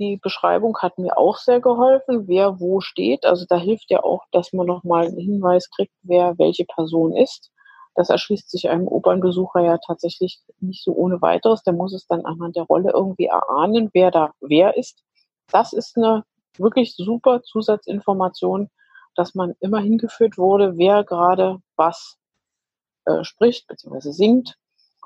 Die 0.03 0.17
Beschreibung 0.17 0.77
hat 0.79 0.99
mir 0.99 1.17
auch 1.17 1.37
sehr 1.37 1.61
geholfen, 1.61 2.27
wer 2.27 2.59
wo 2.59 2.81
steht. 2.81 3.25
Also 3.25 3.47
da 3.49 3.57
hilft 3.57 3.89
ja 3.89 4.03
auch, 4.03 4.25
dass 4.33 4.53
man 4.53 4.67
nochmal 4.67 5.07
einen 5.07 5.17
Hinweis 5.17 5.71
kriegt, 5.71 5.95
wer 6.03 6.37
welche 6.39 6.65
Person 6.65 7.15
ist. 7.15 7.53
Das 7.95 8.11
erschließt 8.11 8.51
sich 8.51 8.69
einem 8.69 8.89
Opernbesucher 8.89 9.61
ja 9.61 9.79
tatsächlich 9.79 10.43
nicht 10.59 10.83
so 10.83 10.93
ohne 10.93 11.23
weiteres. 11.23 11.63
Der 11.63 11.73
muss 11.73 11.95
es 11.95 12.09
dann 12.09 12.25
anhand 12.25 12.57
der 12.57 12.65
Rolle 12.65 12.91
irgendwie 12.93 13.27
erahnen, 13.27 13.91
wer 13.93 14.11
da 14.11 14.33
wer 14.41 14.77
ist. 14.77 15.05
Das 15.53 15.73
ist 15.73 15.97
eine 15.97 16.25
wirklich 16.59 16.97
super 16.97 17.43
Zusatzinformation, 17.45 18.71
dass 19.15 19.37
man 19.37 19.55
immer 19.61 19.79
hingeführt 19.79 20.37
wurde, 20.37 20.79
wer 20.79 21.05
gerade 21.05 21.59
was 21.77 22.19
äh, 23.05 23.23
spricht 23.23 23.69
bzw. 23.69 24.11
singt 24.11 24.57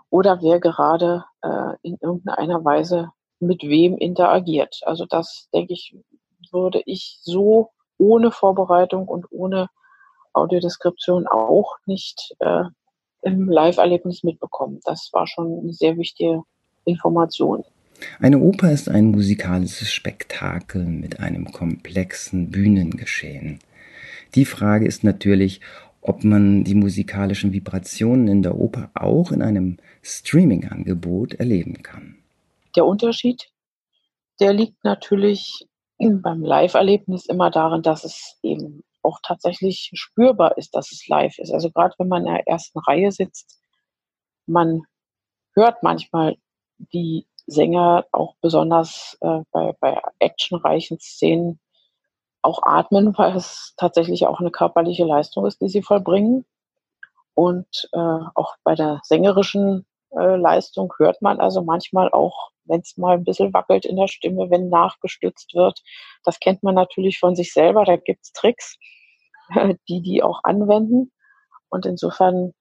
oder 0.09 0.41
wer 0.41 0.59
gerade 0.59 1.27
äh, 1.43 1.75
in 1.83 1.99
irgendeiner 2.01 2.65
Weise 2.65 3.11
mit 3.41 3.63
wem 3.63 3.97
interagiert. 3.97 4.81
Also 4.85 5.07
das, 5.07 5.49
denke 5.53 5.73
ich, 5.73 5.97
würde 6.51 6.83
ich 6.87 7.19
so 7.23 7.71
ohne 7.99 8.31
Vorbereitung 8.31 9.09
und 9.09 9.27
ohne 9.31 9.69
Audiodeskription 10.33 11.27
auch 11.27 11.77
nicht 11.87 12.35
äh, 12.41 12.65
im 13.23 13.49
Live-Erlebnis 13.49 14.23
mitbekommen. 14.23 14.81
Das 14.85 15.11
war 15.13 15.27
schon 15.27 15.61
eine 15.61 15.73
sehr 15.73 15.97
wichtige 15.97 16.43
Information. 16.85 17.65
Eine 18.21 18.39
Oper 18.39 18.71
ist 18.73 18.89
ein 18.89 19.07
musikalisches 19.07 19.91
Spektakel 19.91 20.85
mit 20.85 21.21
einem 21.21 21.51
komplexen 21.51 22.51
Bühnengeschehen. 22.51 23.59
Die 24.35 24.45
Frage 24.45 24.87
ist 24.87 25.03
natürlich, 25.03 25.61
ob 26.03 26.23
man 26.23 26.63
die 26.63 26.75
musikalischen 26.75 27.53
Vibrationen 27.53 28.29
in 28.29 28.43
der 28.43 28.57
Oper 28.57 28.91
auch 28.95 29.33
in 29.33 29.43
einem 29.43 29.79
Streaming-Angebot 30.03 31.35
erleben 31.35 31.83
kann. 31.83 32.17
Der 32.77 32.87
Unterschied, 32.87 33.51
der 34.41 34.53
liegt 34.53 34.85
natürlich 34.85 35.67
beim 35.99 36.43
Live-Erlebnis 36.43 37.27
immer 37.27 37.51
darin, 37.51 37.83
dass 37.83 38.05
es 38.05 38.39
eben 38.43 38.85
auch 39.03 39.21
tatsächlich 39.23 39.91
spürbar 39.95 40.59
ist, 40.59 40.75
dass 40.75 40.93
es 40.93 41.07
live 41.09 41.39
ist. 41.39 41.53
Also 41.53 41.71
gerade 41.71 41.95
wenn 41.99 42.09
man 42.09 42.27
in 42.27 42.35
der 42.35 42.47
ersten 42.47 42.79
Reihe 42.81 43.13
sitzt, 43.13 43.59
man 44.47 44.83
hört 45.55 45.83
manchmal 45.83 46.37
die 46.93 47.27
Sänger 47.47 48.05
auch 48.13 48.35
besonders 48.41 49.17
äh, 49.21 49.41
bei, 49.53 49.75
bei 49.81 50.01
actionreichen 50.19 50.99
Szenen 50.99 51.61
auch 52.43 52.63
atmen, 52.63 53.17
weil 53.17 53.37
es 53.37 53.75
tatsächlich 53.77 54.27
auch 54.27 54.41
eine 54.41 54.51
körperliche 54.51 55.05
Leistung 55.05 55.47
ist, 55.47 55.61
die 55.61 55.69
sie 55.69 55.83
vollbringen. 55.83 56.45
Und 57.35 57.89
äh, 57.93 57.99
auch 57.99 58.57
bei 58.65 58.75
der 58.75 59.01
sängerischen 59.05 59.87
äh, 60.11 60.37
Leistung 60.37 60.93
hört 60.99 61.23
man 61.23 61.41
also 61.41 61.63
manchmal 61.63 62.11
auch, 62.11 62.51
wenn 62.67 62.81
es 62.81 62.97
mal 62.97 63.17
ein 63.17 63.25
bisschen 63.25 63.53
wackelt 63.53 63.85
in 63.85 63.97
der 63.97 64.09
Stimme, 64.09 64.51
wenn 64.51 64.69
nachgestützt 64.69 65.55
wird. 65.55 65.83
Das 66.25 66.41
kennt 66.41 66.63
man 66.63 66.75
natürlich 66.75 67.19
von 67.19 67.35
sich 67.37 67.53
selber, 67.53 67.85
da 67.85 67.97
gibt 67.97 68.25
es 68.25 68.33
Tricks 68.33 68.77
die 69.89 70.03
die 70.03 70.23
auch 70.23 70.41
anwenden. 70.45 71.13
Und 71.69 71.87
insofern 71.87 72.53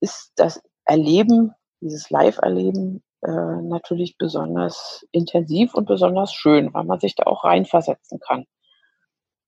ist 0.00 0.32
das 0.36 0.62
Erleben, 0.84 1.52
dieses 1.80 2.10
Live-Erleben 2.10 3.02
äh, 3.22 3.30
natürlich 3.30 4.16
besonders 4.18 5.06
intensiv 5.12 5.74
und 5.74 5.86
besonders 5.86 6.32
schön, 6.32 6.72
weil 6.74 6.84
man 6.84 7.00
sich 7.00 7.14
da 7.14 7.24
auch 7.24 7.44
reinversetzen 7.44 8.18
kann. 8.20 8.44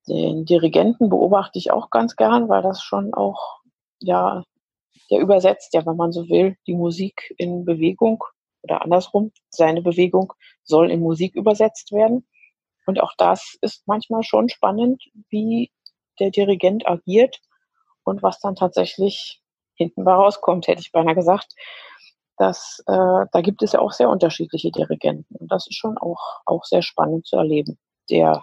Den 0.07 0.45
Dirigenten 0.45 1.09
beobachte 1.09 1.59
ich 1.59 1.71
auch 1.71 1.91
ganz 1.91 2.15
gern, 2.17 2.49
weil 2.49 2.63
das 2.63 2.83
schon 2.83 3.15
auch, 3.15 3.61
ja, 4.01 4.45
der 5.11 5.21
übersetzt 5.21 5.75
ja, 5.75 5.85
wenn 5.87 5.97
man 5.97 6.13
so 6.13 6.29
will, 6.29 6.57
die 6.67 6.75
Musik 6.75 7.35
in 7.39 7.65
Bewegung 7.65 8.23
oder 8.65 8.83
andersrum, 8.83 9.33
seine 9.51 9.83
Bewegung 9.83 10.33
soll 10.65 10.91
in 10.91 11.01
Musik 11.01 11.35
übersetzt 11.35 11.93
werden. 11.93 12.27
Und 12.87 13.01
auch 13.01 13.13
das 13.17 13.57
ist 13.61 13.87
manchmal 13.87 14.23
schon 14.25 14.49
spannend, 14.49 15.03
wie 15.31 15.71
der 16.19 16.31
Dirigent 16.31 16.87
agiert 16.87 17.41
und 18.05 18.23
was 18.23 18.41
dann 18.41 18.57
tatsächlich 18.57 19.41
hinten 19.75 20.07
rauskommt, 20.07 20.67
hätte 20.67 20.81
ich 20.81 20.93
beinahe 20.93 21.15
gesagt. 21.15 21.55
Das, 22.37 22.83
äh, 22.87 23.27
da 23.33 23.41
gibt 23.43 23.63
es 23.63 23.73
ja 23.73 23.81
auch 23.81 23.93
sehr 23.93 24.09
unterschiedliche 24.09 24.71
Dirigenten 24.73 25.37
und 25.37 25.51
das 25.53 25.67
ist 25.69 25.77
schon 25.77 25.99
auch, 25.99 26.41
auch 26.47 26.65
sehr 26.65 26.83
spannend 26.83 27.27
zu 27.27 27.37
erleben. 27.37 27.79
Der 28.11 28.43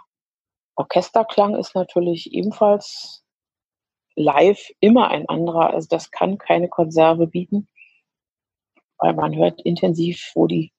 Orchesterklang 0.75 1.55
ist 1.55 1.75
natürlich 1.75 2.33
ebenfalls 2.33 3.23
live 4.15 4.69
immer 4.79 5.09
ein 5.09 5.27
anderer. 5.27 5.71
Also 5.71 5.87
das 5.89 6.11
kann 6.11 6.37
keine 6.37 6.69
Konserve 6.69 7.27
bieten, 7.27 7.67
weil 9.01 9.13
man 9.13 9.35
hört 9.35 9.59
intensiv, 9.61 10.31
wo 10.35 10.47
die 10.47 10.71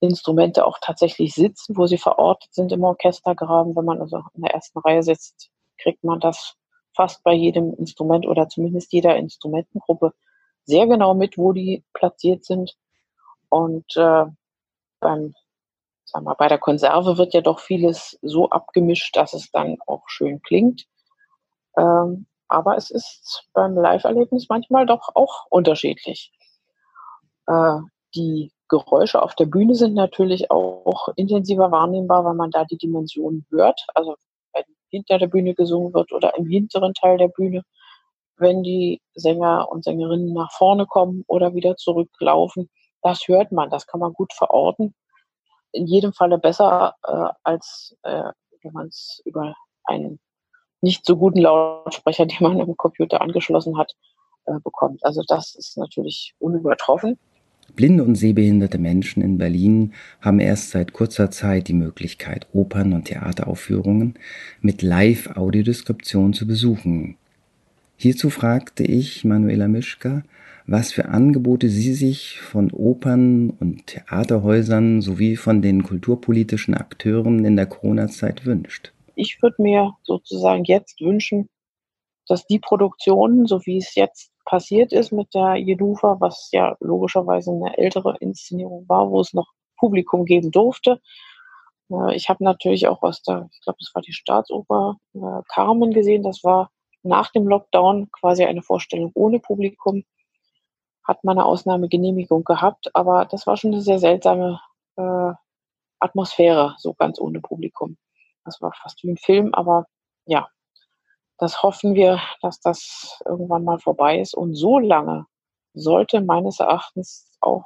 Instrumente 0.00 0.66
auch 0.66 0.78
tatsächlich 0.80 1.34
sitzen, 1.34 1.76
wo 1.76 1.86
sie 1.86 1.98
verortet 1.98 2.52
sind 2.52 2.72
im 2.72 2.82
Orchestergraben. 2.84 3.76
Wenn 3.76 3.84
man 3.84 4.00
also 4.00 4.22
in 4.34 4.42
der 4.42 4.54
ersten 4.54 4.80
Reihe 4.80 5.02
sitzt, 5.02 5.50
kriegt 5.78 6.02
man 6.02 6.20
das 6.20 6.56
fast 6.94 7.22
bei 7.22 7.32
jedem 7.32 7.72
Instrument 7.74 8.26
oder 8.26 8.48
zumindest 8.48 8.92
jeder 8.92 9.16
Instrumentengruppe 9.16 10.12
sehr 10.64 10.86
genau 10.86 11.14
mit, 11.14 11.38
wo 11.38 11.52
die 11.52 11.84
platziert 11.92 12.44
sind. 12.44 12.76
Und 13.48 13.96
äh, 13.96 14.24
beim, 15.00 15.34
sagen 16.04 16.24
wir, 16.24 16.34
bei 16.34 16.48
der 16.48 16.58
Konserve 16.58 17.18
wird 17.18 17.34
ja 17.34 17.40
doch 17.40 17.60
vieles 17.60 18.18
so 18.20 18.50
abgemischt, 18.50 19.16
dass 19.16 19.32
es 19.32 19.50
dann 19.52 19.76
auch 19.86 20.08
schön 20.08 20.42
klingt. 20.42 20.86
Ähm, 21.76 22.26
aber 22.48 22.76
es 22.76 22.90
ist 22.90 23.48
beim 23.52 23.76
Live-Erlebnis 23.76 24.46
manchmal 24.48 24.86
doch 24.86 25.14
auch 25.14 25.46
unterschiedlich. 25.50 26.32
Äh, 27.50 27.80
die 28.14 28.52
Geräusche 28.68 29.22
auf 29.22 29.34
der 29.34 29.46
Bühne 29.46 29.74
sind 29.74 29.94
natürlich 29.94 30.50
auch 30.50 31.08
intensiver 31.16 31.70
wahrnehmbar, 31.72 32.24
weil 32.24 32.34
man 32.34 32.50
da 32.50 32.64
die 32.64 32.78
Dimensionen 32.78 33.44
hört. 33.50 33.84
Also 33.94 34.16
hinter 34.90 35.18
der 35.18 35.28
Bühne 35.28 35.54
gesungen 35.54 35.94
wird 35.94 36.12
oder 36.12 36.36
im 36.36 36.46
hinteren 36.46 36.94
Teil 36.94 37.16
der 37.16 37.28
Bühne, 37.28 37.62
wenn 38.36 38.62
die 38.62 39.00
Sänger 39.14 39.68
und 39.70 39.84
Sängerinnen 39.84 40.32
nach 40.32 40.52
vorne 40.52 40.86
kommen 40.86 41.24
oder 41.26 41.54
wieder 41.54 41.76
zurücklaufen. 41.76 42.68
Das 43.02 43.26
hört 43.28 43.52
man, 43.52 43.70
das 43.70 43.86
kann 43.86 44.00
man 44.00 44.12
gut 44.12 44.32
verorten. 44.32 44.94
In 45.72 45.86
jedem 45.86 46.12
Falle 46.12 46.38
besser, 46.38 46.94
äh, 47.04 47.28
als 47.44 47.96
äh, 48.02 48.32
wenn 48.62 48.72
man 48.72 48.88
es 48.88 49.22
über 49.24 49.54
einen 49.84 50.18
nicht 50.80 51.06
so 51.06 51.16
guten 51.16 51.40
Lautsprecher, 51.40 52.26
den 52.26 52.38
man 52.40 52.60
am 52.60 52.76
Computer 52.76 53.20
angeschlossen 53.20 53.78
hat, 53.78 53.94
äh, 54.46 54.58
bekommt. 54.64 55.04
Also 55.04 55.22
das 55.26 55.54
ist 55.54 55.76
natürlich 55.76 56.34
unübertroffen. 56.38 57.18
Blinde 57.74 58.04
und 58.04 58.14
sehbehinderte 58.14 58.78
Menschen 58.78 59.22
in 59.22 59.38
Berlin 59.38 59.92
haben 60.20 60.40
erst 60.40 60.70
seit 60.70 60.92
kurzer 60.92 61.30
Zeit 61.30 61.68
die 61.68 61.74
Möglichkeit, 61.74 62.46
Opern- 62.52 62.92
und 62.92 63.06
Theateraufführungen 63.06 64.14
mit 64.60 64.82
Live-Audiodeskription 64.82 66.32
zu 66.32 66.46
besuchen. 66.46 67.16
Hierzu 67.96 68.30
fragte 68.30 68.84
ich 68.84 69.24
Manuela 69.24 69.68
Mischka, 69.68 70.22
was 70.66 70.92
für 70.92 71.06
Angebote 71.06 71.68
sie 71.68 71.94
sich 71.94 72.40
von 72.40 72.70
Opern- 72.70 73.50
und 73.50 73.88
Theaterhäusern 73.88 75.02
sowie 75.02 75.36
von 75.36 75.62
den 75.62 75.82
kulturpolitischen 75.82 76.74
Akteuren 76.74 77.44
in 77.44 77.56
der 77.56 77.66
Corona-Zeit 77.66 78.46
wünscht. 78.46 78.92
Ich 79.16 79.42
würde 79.42 79.62
mir 79.62 79.92
sozusagen 80.02 80.64
jetzt 80.64 81.00
wünschen, 81.00 81.48
dass 82.26 82.46
die 82.46 82.60
Produktionen, 82.60 83.46
so 83.46 83.66
wie 83.66 83.78
es 83.78 83.94
jetzt 83.96 84.30
passiert 84.50 84.92
ist 84.92 85.12
mit 85.12 85.32
der 85.32 85.54
Jedufa, 85.54 86.16
was 86.18 86.48
ja 86.50 86.76
logischerweise 86.80 87.52
eine 87.52 87.78
ältere 87.78 88.16
Inszenierung 88.18 88.88
war, 88.88 89.08
wo 89.08 89.20
es 89.20 89.32
noch 89.32 89.52
Publikum 89.76 90.24
geben 90.24 90.50
durfte. 90.50 91.00
Äh, 91.88 92.16
ich 92.16 92.28
habe 92.28 92.42
natürlich 92.42 92.88
auch 92.88 93.00
aus 93.04 93.22
der, 93.22 93.48
ich 93.52 93.60
glaube, 93.60 93.78
das 93.80 93.94
war 93.94 94.02
die 94.02 94.12
Staatsoper 94.12 94.96
äh, 95.14 95.42
Carmen 95.46 95.92
gesehen. 95.92 96.24
Das 96.24 96.42
war 96.42 96.70
nach 97.04 97.30
dem 97.30 97.46
Lockdown 97.46 98.10
quasi 98.10 98.44
eine 98.44 98.62
Vorstellung 98.62 99.12
ohne 99.14 99.38
Publikum. 99.38 100.02
Hat 101.04 101.22
man 101.22 101.38
eine 101.38 101.46
Ausnahmegenehmigung 101.46 102.42
gehabt, 102.42 102.90
aber 102.92 103.26
das 103.26 103.46
war 103.46 103.56
schon 103.56 103.72
eine 103.72 103.82
sehr 103.82 104.00
seltsame 104.00 104.60
äh, 104.96 105.32
Atmosphäre, 106.00 106.74
so 106.78 106.94
ganz 106.94 107.20
ohne 107.20 107.40
Publikum. 107.40 107.98
Das 108.44 108.60
war 108.60 108.72
fast 108.72 109.00
wie 109.04 109.12
ein 109.12 109.16
Film, 109.16 109.54
aber 109.54 109.86
ja, 110.26 110.48
das 111.40 111.62
hoffen 111.62 111.94
wir, 111.94 112.20
dass 112.42 112.60
das 112.60 113.18
irgendwann 113.24 113.64
mal 113.64 113.78
vorbei 113.78 114.20
ist. 114.20 114.34
Und 114.34 114.54
so 114.54 114.78
lange 114.78 115.26
sollte 115.72 116.20
meines 116.20 116.60
Erachtens 116.60 117.30
auch 117.40 117.64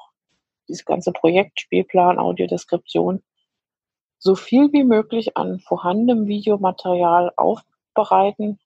dieses 0.69 0.85
ganze 0.85 1.11
Projekt 1.11 1.61
Spielplan, 1.61 2.21
Audiodeskription 2.21 3.23
so 4.19 4.37
viel 4.37 4.73
wie 4.73 4.85
möglich 4.85 5.37
an 5.37 5.59
vorhandenem 5.59 6.27
Videomaterial 6.27 7.33
aufbereiten, 7.37 8.61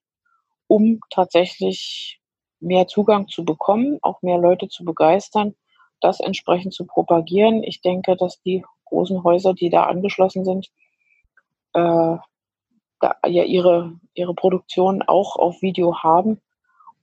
um 0.67 1.01
tatsächlich 1.09 2.21
mehr 2.61 2.87
Zugang 2.87 3.29
zu 3.29 3.47
bekommen, 3.47 3.99
auch 4.03 4.21
mehr 4.21 4.39
Leute 4.39 4.69
zu 4.69 4.85
begeistern, 4.85 5.57
das 6.01 6.21
entsprechend 6.21 6.75
zu 6.75 6.87
propagieren. 6.87 7.65
Ich 7.65 7.81
denke, 7.81 8.15
dass 8.15 8.41
die 8.43 8.63
großen 8.85 9.25
Häuser, 9.25 9.55
die 9.55 9.71
da 9.71 9.85
angeschlossen 9.85 10.45
sind, 10.45 10.69
äh, 11.73 12.17
ja 13.03 13.45
ihre, 13.45 13.93
ihre 14.15 14.35
Produktion 14.35 15.03
auch 15.03 15.37
auf 15.37 15.63
Video 15.63 16.03
haben 16.03 16.41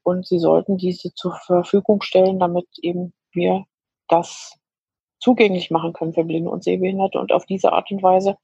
und 0.04 0.28
sie 0.28 0.40
sollten 0.40 0.78
diese 0.78 1.14
zur 1.14 1.34
Verfügung 1.34 2.02
stellen, 2.02 2.40
damit 2.40 2.68
eben 2.82 3.14
wir 3.32 3.66
das 4.08 4.58
zugänglich 5.20 5.72
machen 5.72 5.94
können 5.94 6.14
für 6.14 6.24
Blinde 6.24 6.50
und 6.50 6.64
Sehbehinderte 6.64 7.20
und 7.20 7.32
auf 7.32 7.46
diese 7.46 7.74
Art 7.74 7.90
und 7.92 8.04
Weise 8.04 8.38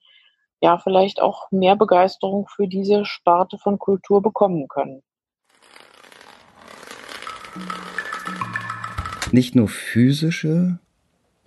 ja 0.62 0.78
vielleicht 0.78 1.22
auch 1.22 1.52
mehr 1.52 1.76
Begeisterung 1.76 2.48
für 2.48 2.68
diese 2.68 3.06
Sparte 3.06 3.58
von 3.58 3.80
Kultur 3.80 4.22
bekommen 4.22 4.68
können. 4.68 5.04
Nicht 9.32 9.56
nur 9.56 9.68
physische 9.68 10.80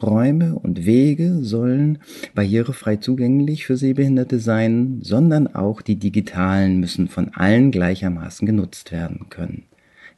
Räume 0.06 0.54
und 0.54 0.86
Wege 0.86 1.38
sollen 1.42 1.98
barrierefrei 2.34 2.96
zugänglich 2.96 3.66
für 3.66 3.76
Sehbehinderte 3.76 4.38
sein, 4.38 5.00
sondern 5.02 5.46
auch 5.54 5.82
die 5.82 5.96
digitalen 5.96 6.78
müssen 6.78 7.08
von 7.08 7.30
allen 7.34 7.70
gleichermaßen 7.70 8.46
genutzt 8.46 8.92
werden 8.92 9.26
können. 9.30 9.64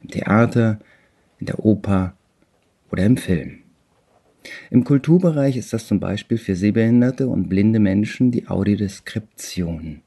Im 0.01 0.09
Theater, 0.09 0.79
in 1.39 1.47
der 1.47 1.63
Oper 1.65 2.13
oder 2.91 3.05
im 3.05 3.17
Film. 3.17 3.59
Im 4.69 4.83
Kulturbereich 4.83 5.57
ist 5.57 5.73
das 5.73 5.87
zum 5.87 5.99
Beispiel 5.99 6.37
für 6.37 6.55
sehbehinderte 6.55 7.27
und 7.27 7.49
blinde 7.49 7.79
Menschen 7.79 8.31
die 8.31 8.47
Audiodeskription. 8.47 10.01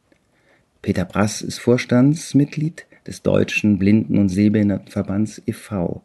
Peter 0.82 1.04
Brass 1.04 1.42
ist 1.42 1.58
Vorstandsmitglied 1.58 2.86
des 3.06 3.22
Deutschen 3.22 3.78
Blinden- 3.78 4.18
und 4.18 4.28
Sehbehindertenverbands 4.28 5.42
e.V. 5.46 6.02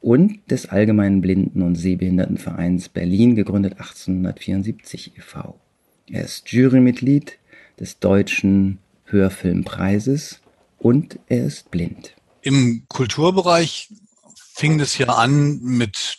und 0.00 0.50
des 0.50 0.66
Allgemeinen 0.66 1.20
Blinden- 1.20 1.62
und 1.62 1.74
Sehbehindertenvereins 1.74 2.88
Berlin, 2.88 3.34
gegründet 3.34 3.74
1874 3.74 5.16
e.V. 5.16 5.58
Er 6.06 6.24
ist 6.24 6.50
Jurymitglied 6.50 7.38
des 7.78 7.98
Deutschen 7.98 8.78
Hörfilmpreises 9.04 10.40
und 10.78 11.18
er 11.28 11.46
ist 11.46 11.70
blind. 11.70 12.14
Im 12.42 12.84
Kulturbereich 12.88 13.88
fing 14.36 14.80
es 14.80 14.98
ja 14.98 15.08
an 15.08 15.60
mit 15.60 16.18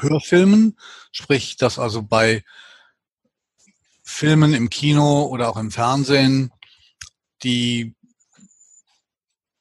Hörfilmen, 0.00 0.76
sprich, 1.12 1.56
dass 1.56 1.78
also 1.78 2.02
bei 2.02 2.44
Filmen 4.02 4.54
im 4.54 4.70
Kino 4.70 5.26
oder 5.26 5.48
auch 5.48 5.56
im 5.56 5.70
Fernsehen 5.70 6.50
die 7.42 7.94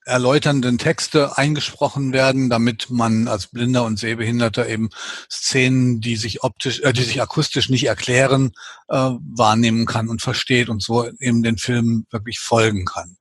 erläuternden 0.08 0.78
Texte 0.78 1.38
eingesprochen 1.38 2.14
werden, 2.14 2.50
damit 2.50 2.90
man 2.90 3.28
als 3.28 3.48
Blinder 3.48 3.84
und 3.84 4.00
Sehbehinderter 4.00 4.68
eben 4.68 4.90
Szenen, 5.30 6.02
die 6.02 6.16
sich 6.16 6.44
optisch, 6.44 6.80
äh, 6.82 6.94
die 6.94 7.04
sich 7.04 7.22
akustisch 7.22 7.70
nicht 7.70 7.86
erklären, 7.86 8.52
äh, 8.88 8.96
wahrnehmen 8.96 9.86
kann 9.86 10.10
und 10.10 10.22
versteht 10.22 10.70
und 10.70 10.82
so 10.82 11.08
eben 11.20 11.44
den 11.44 11.58
Film 11.58 12.06
wirklich 12.10 12.40
folgen 12.40 12.86
kann. 12.86 13.18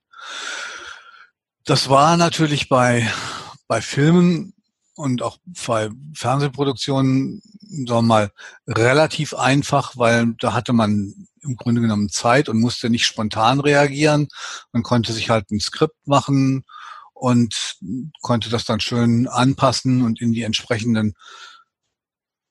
Das 1.65 1.89
war 1.89 2.17
natürlich 2.17 2.69
bei 2.69 3.11
bei 3.69 3.81
Filmen 3.83 4.55
und 4.95 5.23
auch 5.23 5.39
bei 5.67 5.91
Fernsehproduktionen, 6.15 7.43
sagen 7.61 7.87
wir 7.89 8.03
mal, 8.03 8.31
relativ 8.67 9.35
einfach, 9.35 9.97
weil 9.97 10.35
da 10.39 10.53
hatte 10.53 10.73
man 10.73 11.26
im 11.47 11.57
Grunde 11.57 11.81
genommen 11.81 12.09
Zeit 12.09 12.49
und 12.49 12.61
musste 12.61 12.91
nicht 12.91 13.07
spontan 13.07 13.61
reagieren. 13.61 14.29
Man 14.73 14.83
konnte 14.83 15.13
sich 15.13 15.31
halt 15.31 15.51
ein 15.51 15.61
Skript 15.61 16.07
machen 16.07 16.65
und 17.15 17.77
konnte 18.21 18.51
das 18.51 18.65
dann 18.65 18.81
schön 18.81 19.27
anpassen 19.27 20.03
und 20.03 20.21
in 20.21 20.33
die 20.33 20.43
entsprechenden 20.43 21.15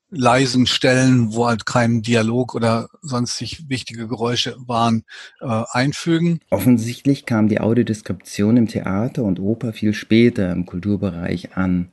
leisen 0.10 0.66
Stellen, 0.66 1.34
wo 1.34 1.48
halt 1.48 1.66
kein 1.66 2.02
Dialog 2.02 2.56
oder 2.56 2.90
sonstig 3.02 3.70
wichtige 3.70 4.08
Geräusche 4.08 4.56
waren, 4.60 5.04
äh, 5.42 5.64
einfügen. 5.72 6.40
Offensichtlich 6.50 7.26
kam 7.26 7.48
die 7.48 7.60
Audiodeskription 7.60 8.58
im 8.58 8.68
Theater 8.68 9.24
und 9.24 9.40
Oper 9.40 9.74
viel 9.74 9.94
später 9.94 10.52
im 10.52 10.66
Kulturbereich 10.66 11.58
an. 11.58 11.92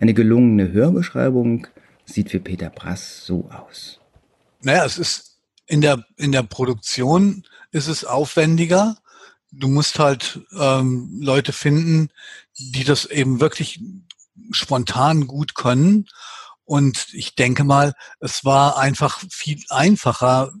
Eine 0.00 0.14
gelungene 0.14 0.72
Hörbeschreibung 0.72 1.66
sieht 2.04 2.30
für 2.30 2.40
Peter 2.40 2.70
Brass 2.70 3.24
so 3.26 3.50
aus. 3.50 4.00
Naja, 4.62 4.84
es 4.84 4.98
ist 4.98 5.27
in 5.68 5.80
der, 5.80 6.04
in 6.16 6.32
der 6.32 6.42
Produktion 6.42 7.44
ist 7.70 7.86
es 7.88 8.04
aufwendiger. 8.04 8.96
Du 9.50 9.68
musst 9.68 9.98
halt 9.98 10.40
ähm, 10.58 11.18
Leute 11.20 11.52
finden, 11.52 12.10
die 12.58 12.84
das 12.84 13.04
eben 13.04 13.40
wirklich 13.40 13.80
spontan 14.50 15.26
gut 15.26 15.54
können. 15.54 16.06
Und 16.64 17.06
ich 17.12 17.34
denke 17.34 17.64
mal, 17.64 17.94
es 18.20 18.44
war 18.44 18.78
einfach 18.78 19.22
viel 19.30 19.62
einfacher, 19.70 20.52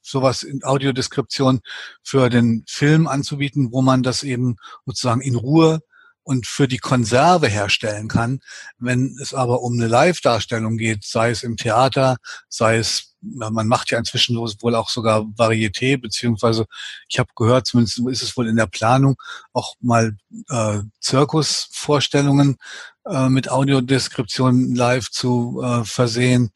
sowas 0.00 0.42
in 0.42 0.62
Audiodeskription 0.64 1.60
für 2.02 2.30
den 2.30 2.64
Film 2.68 3.06
anzubieten, 3.06 3.72
wo 3.72 3.82
man 3.82 4.02
das 4.02 4.22
eben 4.22 4.56
sozusagen 4.86 5.20
in 5.20 5.34
Ruhe 5.34 5.80
und 6.22 6.46
für 6.46 6.68
die 6.68 6.78
Konserve 6.78 7.48
herstellen 7.48 8.08
kann. 8.08 8.40
Wenn 8.78 9.16
es 9.20 9.34
aber 9.34 9.62
um 9.62 9.74
eine 9.74 9.88
Live-Darstellung 9.88 10.76
geht, 10.76 11.04
sei 11.04 11.30
es 11.30 11.42
im 11.42 11.56
Theater, 11.56 12.16
sei 12.48 12.78
es, 12.78 13.09
man 13.20 13.66
macht 13.66 13.90
ja 13.90 13.98
inzwischen 13.98 14.36
wohl 14.36 14.74
auch 14.74 14.88
sogar 14.88 15.22
Varieté, 15.36 16.00
beziehungsweise 16.00 16.66
ich 17.08 17.18
habe 17.18 17.30
gehört, 17.36 17.66
zumindest 17.66 17.98
ist 17.98 18.22
es 18.22 18.36
wohl 18.36 18.48
in 18.48 18.56
der 18.56 18.66
Planung, 18.66 19.16
auch 19.52 19.74
mal 19.80 20.16
äh, 20.48 20.78
Zirkusvorstellungen 21.00 22.56
äh, 23.06 23.28
mit 23.28 23.50
Audiodeskription 23.50 24.74
live 24.74 25.10
zu 25.10 25.60
äh, 25.62 25.84
versehen. 25.84 26.52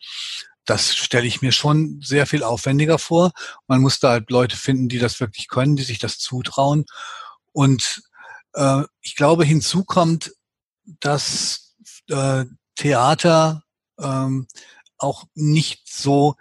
Das 0.64 0.96
stelle 0.96 1.26
ich 1.26 1.42
mir 1.42 1.52
schon 1.52 2.00
sehr 2.02 2.26
viel 2.26 2.42
aufwendiger 2.42 2.98
vor. 2.98 3.32
Man 3.66 3.82
muss 3.82 4.00
da 4.00 4.10
halt 4.10 4.30
Leute 4.30 4.56
finden, 4.56 4.88
die 4.88 4.98
das 4.98 5.20
wirklich 5.20 5.48
können, 5.48 5.76
die 5.76 5.82
sich 5.82 5.98
das 5.98 6.18
zutrauen. 6.18 6.86
Und 7.52 8.02
äh, 8.54 8.82
ich 9.02 9.16
glaube, 9.16 9.44
hinzu 9.44 9.84
kommt, 9.84 10.32
dass 11.00 11.74
äh, 12.08 12.44
Theater 12.76 13.62
ähm, 13.98 14.46
auch 14.98 15.24
nicht 15.34 15.82
so 15.88 16.34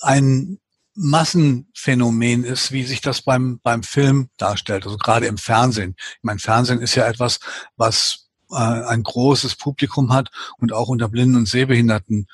ein 0.00 0.58
Massenphänomen 0.94 2.44
ist, 2.44 2.72
wie 2.72 2.84
sich 2.84 3.00
das 3.00 3.22
beim, 3.22 3.60
beim 3.62 3.82
Film 3.82 4.28
darstellt, 4.36 4.84
also 4.84 4.98
gerade 4.98 5.26
im 5.26 5.38
Fernsehen. 5.38 5.94
Ich 5.98 6.22
meine, 6.22 6.40
Fernsehen 6.40 6.80
ist 6.80 6.94
ja 6.94 7.06
etwas, 7.06 7.40
was 7.76 8.28
äh, 8.50 8.56
ein 8.56 9.02
großes 9.02 9.56
Publikum 9.56 10.12
hat 10.12 10.30
und 10.58 10.72
auch 10.72 10.88
unter 10.88 11.08
Blinden 11.08 11.36
und 11.36 11.48
Sehbehinderten 11.48 12.26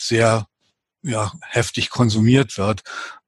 sehr 0.00 0.46
ja, 1.02 1.32
heftig 1.42 1.90
konsumiert 1.90 2.58
wird. 2.58 2.82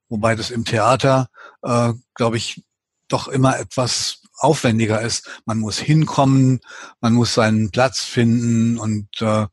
Wobei 0.07 0.35
das 0.35 0.51
im 0.51 0.65
Theater, 0.65 1.27
äh, 1.63 1.93
glaube 2.13 2.37
ich, 2.37 2.63
doch 3.07 3.27
immer 3.27 3.59
etwas 3.59 4.21
aufwendiger 4.37 5.01
ist. 5.01 5.41
Man 5.45 5.59
muss 5.59 5.77
hinkommen, 5.77 6.61
man 7.01 7.13
muss 7.13 7.33
seinen 7.33 7.71
Platz 7.71 8.01
finden 8.01 8.77
und 8.77 9.09
äh, 9.21 9.47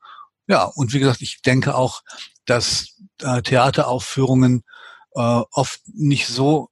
ja, 0.48 0.64
und 0.64 0.92
wie 0.92 0.98
gesagt, 0.98 1.22
ich 1.22 1.40
denke 1.42 1.74
auch, 1.74 2.02
dass 2.46 2.96
äh, 3.20 3.42
Theateraufführungen 3.42 4.62
äh, 5.14 5.40
oft 5.50 5.80
nicht 5.94 6.26
so 6.26 6.68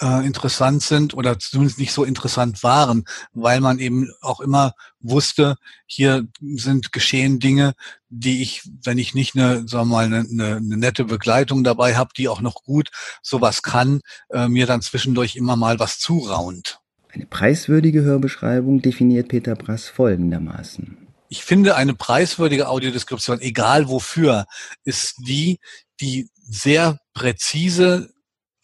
äh, 0.00 0.26
interessant 0.26 0.82
sind 0.82 1.14
oder 1.14 1.38
zumindest 1.38 1.78
nicht 1.78 1.92
so 1.92 2.04
interessant 2.04 2.62
waren, 2.62 3.04
weil 3.32 3.60
man 3.60 3.78
eben 3.78 4.10
auch 4.20 4.40
immer 4.40 4.72
wusste, 5.00 5.56
hier 5.86 6.26
sind 6.40 6.92
geschehen 6.92 7.38
Dinge, 7.38 7.74
die 8.08 8.42
ich, 8.42 8.62
wenn 8.82 8.98
ich 8.98 9.14
nicht 9.14 9.36
eine, 9.36 9.68
sagen 9.68 9.90
wir 9.90 9.96
mal, 9.96 10.04
eine, 10.06 10.20
eine, 10.20 10.56
eine 10.56 10.76
nette 10.76 11.04
Begleitung 11.04 11.64
dabei 11.64 11.96
habe, 11.96 12.10
die 12.16 12.28
auch 12.28 12.40
noch 12.40 12.62
gut 12.62 12.90
sowas 13.22 13.62
kann, 13.62 14.00
äh, 14.30 14.48
mir 14.48 14.66
dann 14.66 14.80
zwischendurch 14.80 15.36
immer 15.36 15.56
mal 15.56 15.78
was 15.78 15.98
zuraunt. 15.98 16.80
Eine 17.12 17.26
preiswürdige 17.26 18.02
Hörbeschreibung 18.02 18.82
definiert 18.82 19.28
Peter 19.28 19.56
Brass 19.56 19.88
folgendermaßen. 19.88 21.09
Ich 21.32 21.44
finde, 21.44 21.76
eine 21.76 21.94
preiswürdige 21.94 22.68
Audiodeskription, 22.68 23.40
egal 23.40 23.88
wofür, 23.88 24.46
ist 24.82 25.14
die, 25.18 25.60
die 26.00 26.28
sehr 26.42 26.98
präzise 27.14 28.12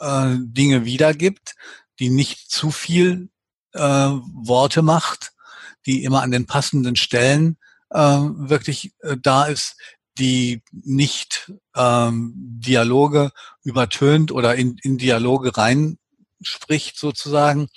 äh, 0.01 0.35
Dinge 0.41 0.85
wiedergibt, 0.85 1.55
die 2.01 2.11
nicht 2.11 2.51
zu 2.51 2.73
viel 2.73 3.29
äh, 3.73 3.79
Worte 3.79 4.83
macht, 4.83 5.33
die 5.87 6.03
immer 6.03 6.23
an 6.23 6.33
den 6.33 6.47
passenden 6.47 6.97
Stellen 6.97 7.57
äh, 7.91 7.99
wirklich 8.01 8.93
äh, 9.03 9.17
da 9.23 9.45
ist, 9.45 9.77
die 10.19 10.65
nicht 10.73 11.53
ähm, 11.77 12.33
Dialoge 12.35 13.31
übertönt 13.63 14.33
oder 14.33 14.57
in, 14.57 14.77
in 14.83 14.99
Dialoge 14.99 15.57
rein 15.57 15.99
spricht 16.43 16.99
sozusagen. 16.99 17.69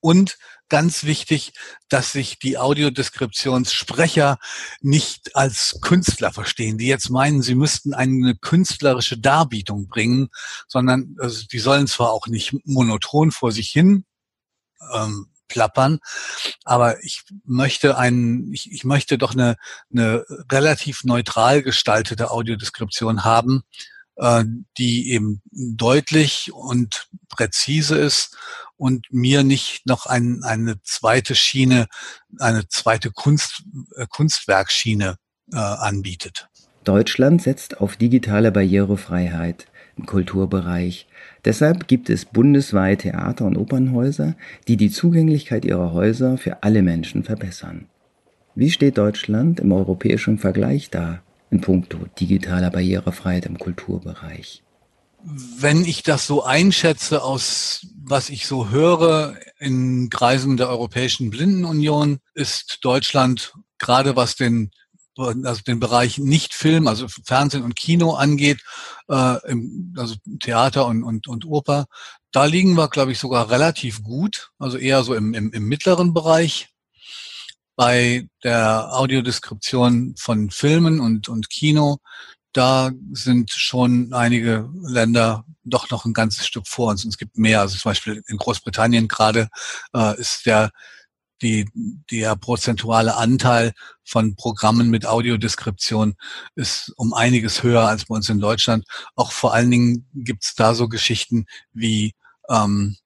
Und 0.00 0.38
ganz 0.72 1.04
wichtig, 1.04 1.52
dass 1.90 2.12
sich 2.12 2.38
die 2.38 2.56
Audiodeskriptionssprecher 2.56 4.38
nicht 4.80 5.36
als 5.36 5.80
Künstler 5.82 6.32
verstehen, 6.32 6.78
die 6.78 6.86
jetzt 6.86 7.10
meinen, 7.10 7.42
sie 7.42 7.54
müssten 7.54 7.92
eine 7.92 8.34
künstlerische 8.36 9.18
Darbietung 9.18 9.88
bringen, 9.88 10.30
sondern 10.68 11.14
also 11.18 11.44
die 11.44 11.58
sollen 11.58 11.88
zwar 11.88 12.10
auch 12.10 12.26
nicht 12.26 12.54
monoton 12.64 13.32
vor 13.32 13.52
sich 13.52 13.68
hin 13.68 14.06
ähm, 14.94 15.26
plappern, 15.46 15.98
aber 16.64 17.04
ich 17.04 17.22
möchte 17.44 17.98
einen, 17.98 18.50
ich, 18.50 18.72
ich 18.72 18.84
möchte 18.84 19.18
doch 19.18 19.32
eine, 19.32 19.56
eine 19.92 20.24
relativ 20.50 21.04
neutral 21.04 21.62
gestaltete 21.62 22.30
Audiodeskription 22.30 23.24
haben, 23.24 23.62
äh, 24.16 24.44
die 24.78 25.10
eben 25.10 25.42
deutlich 25.50 26.50
und 26.54 27.08
präzise 27.28 27.98
ist 27.98 28.38
und 28.82 29.06
mir 29.12 29.44
nicht 29.44 29.86
noch 29.86 30.06
ein, 30.06 30.42
eine 30.42 30.74
zweite 30.82 31.36
Schiene, 31.36 31.86
eine 32.40 32.66
zweite 32.66 33.12
Kunst, 33.12 33.62
äh, 33.94 34.06
Kunstwerkschiene 34.08 35.18
äh, 35.52 35.56
anbietet. 35.56 36.48
Deutschland 36.82 37.42
setzt 37.42 37.80
auf 37.80 37.94
digitale 37.96 38.50
Barrierefreiheit 38.50 39.66
im 39.96 40.06
Kulturbereich. 40.06 41.06
Deshalb 41.44 41.86
gibt 41.86 42.10
es 42.10 42.24
bundesweit 42.24 43.02
Theater- 43.02 43.44
und 43.44 43.56
Opernhäuser, 43.56 44.34
die 44.66 44.76
die 44.76 44.90
Zugänglichkeit 44.90 45.64
ihrer 45.64 45.92
Häuser 45.92 46.36
für 46.36 46.64
alle 46.64 46.82
Menschen 46.82 47.22
verbessern. 47.22 47.86
Wie 48.56 48.72
steht 48.72 48.98
Deutschland 48.98 49.60
im 49.60 49.70
europäischen 49.70 50.38
Vergleich 50.38 50.90
da 50.90 51.22
in 51.52 51.60
puncto 51.60 51.98
digitaler 52.18 52.70
Barrierefreiheit 52.70 53.46
im 53.46 53.58
Kulturbereich? 53.58 54.61
Wenn 55.24 55.84
ich 55.84 56.02
das 56.02 56.26
so 56.26 56.42
einschätze 56.42 57.22
aus 57.22 57.86
was 58.04 58.30
ich 58.30 58.46
so 58.46 58.68
höre 58.68 59.36
in 59.58 60.10
Kreisen 60.10 60.56
der 60.56 60.68
Europäischen 60.68 61.30
Blindenunion, 61.30 62.18
ist 62.34 62.78
Deutschland 62.82 63.54
gerade 63.78 64.16
was 64.16 64.36
den 64.36 64.70
also 65.18 65.60
den 65.62 65.78
Bereich 65.78 66.16
Nicht-Film, 66.16 66.86
also 66.86 67.06
Fernsehen 67.06 67.62
und 67.62 67.76
Kino 67.76 68.14
angeht, 68.14 68.62
äh, 69.08 69.50
im, 69.50 69.94
also 69.98 70.14
Theater 70.40 70.86
und, 70.86 71.04
und, 71.04 71.28
und 71.28 71.44
Oper, 71.44 71.84
da 72.30 72.46
liegen 72.46 72.78
wir, 72.78 72.88
glaube 72.88 73.12
ich, 73.12 73.18
sogar 73.18 73.50
relativ 73.50 74.02
gut, 74.02 74.50
also 74.58 74.78
eher 74.78 75.02
so 75.04 75.14
im, 75.14 75.34
im, 75.34 75.52
im 75.52 75.68
mittleren 75.68 76.14
Bereich. 76.14 76.68
Bei 77.76 78.26
der 78.42 78.92
Audiodeskription 78.92 80.14
von 80.18 80.50
Filmen 80.50 81.00
und, 81.00 81.28
und 81.28 81.50
Kino, 81.50 81.98
da 82.52 82.90
sind 83.12 83.50
schon 83.50 84.12
einige 84.12 84.68
Länder 84.82 85.44
doch 85.64 85.90
noch 85.90 86.04
ein 86.04 86.12
ganzes 86.12 86.46
Stück 86.46 86.66
vor 86.66 86.90
uns. 86.90 87.04
Und 87.04 87.10
es 87.10 87.18
gibt 87.18 87.38
mehr. 87.38 87.60
Also 87.60 87.76
zum 87.76 87.90
Beispiel 87.90 88.22
in 88.26 88.36
Großbritannien 88.36 89.08
gerade 89.08 89.48
äh, 89.94 90.18
ist 90.20 90.46
der 90.46 90.70
die, 91.42 91.68
der 92.10 92.36
prozentuale 92.36 93.16
Anteil 93.16 93.72
von 94.04 94.36
Programmen 94.36 94.90
mit 94.90 95.06
Audiodeskription 95.06 96.14
ist 96.54 96.92
um 96.96 97.12
einiges 97.12 97.62
höher 97.62 97.88
als 97.88 98.06
bei 98.06 98.14
uns 98.14 98.28
in 98.28 98.38
Deutschland. 98.38 98.84
Auch 99.16 99.32
vor 99.32 99.52
allen 99.52 99.70
Dingen 99.70 100.08
gibt 100.14 100.44
es 100.44 100.54
da 100.54 100.74
so 100.74 100.88
Geschichten 100.88 101.46
wie 101.72 102.14
ähm, 102.48 102.96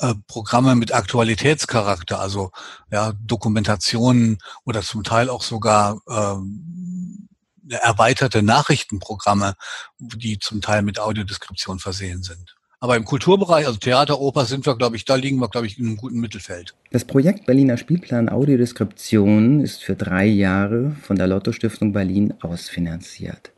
äh, 0.00 0.14
Programme 0.26 0.74
mit 0.74 0.92
Aktualitätscharakter, 0.92 2.18
also 2.18 2.50
ja, 2.90 3.12
Dokumentationen 3.24 4.38
oder 4.64 4.82
zum 4.82 5.04
Teil 5.04 5.28
auch 5.30 5.42
sogar 5.42 6.00
ähm, 6.08 7.23
erweiterte 7.68 8.42
Nachrichtenprogramme, 8.42 9.54
die 9.98 10.38
zum 10.38 10.60
Teil 10.60 10.82
mit 10.82 10.98
Audiodeskription 10.98 11.78
versehen 11.78 12.22
sind. 12.22 12.54
Aber 12.80 12.96
im 12.96 13.06
Kulturbereich, 13.06 13.66
also 13.66 13.78
Theater, 13.78 14.20
Oper, 14.20 14.44
sind 14.44 14.66
wir, 14.66 14.76
glaube 14.76 14.96
ich, 14.96 15.06
da 15.06 15.14
liegen 15.14 15.38
wir, 15.38 15.48
glaube 15.48 15.66
ich, 15.66 15.78
in 15.78 15.86
einem 15.86 15.96
guten 15.96 16.20
Mittelfeld. 16.20 16.74
Das 16.90 17.06
Projekt 17.06 17.46
Berliner 17.46 17.78
Spielplan 17.78 18.28
Audiodeskription 18.28 19.60
ist 19.60 19.82
für 19.82 19.94
drei 19.94 20.26
Jahre 20.26 20.94
von 21.00 21.16
der 21.16 21.26
Lotto 21.26 21.52
Stiftung 21.52 21.94
Berlin 21.94 22.34
ausfinanziert. 22.42 23.52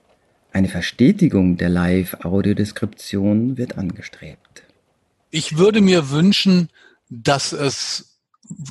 Eine 0.52 0.68
Verstetigung 0.68 1.56
der 1.56 1.70
Live-Audiodeskription 1.70 3.58
wird 3.58 3.76
angestrebt. 3.76 4.62
Ich 5.30 5.58
würde 5.58 5.80
mir 5.80 6.10
wünschen, 6.10 6.70
dass 7.08 7.52
es 7.52 8.15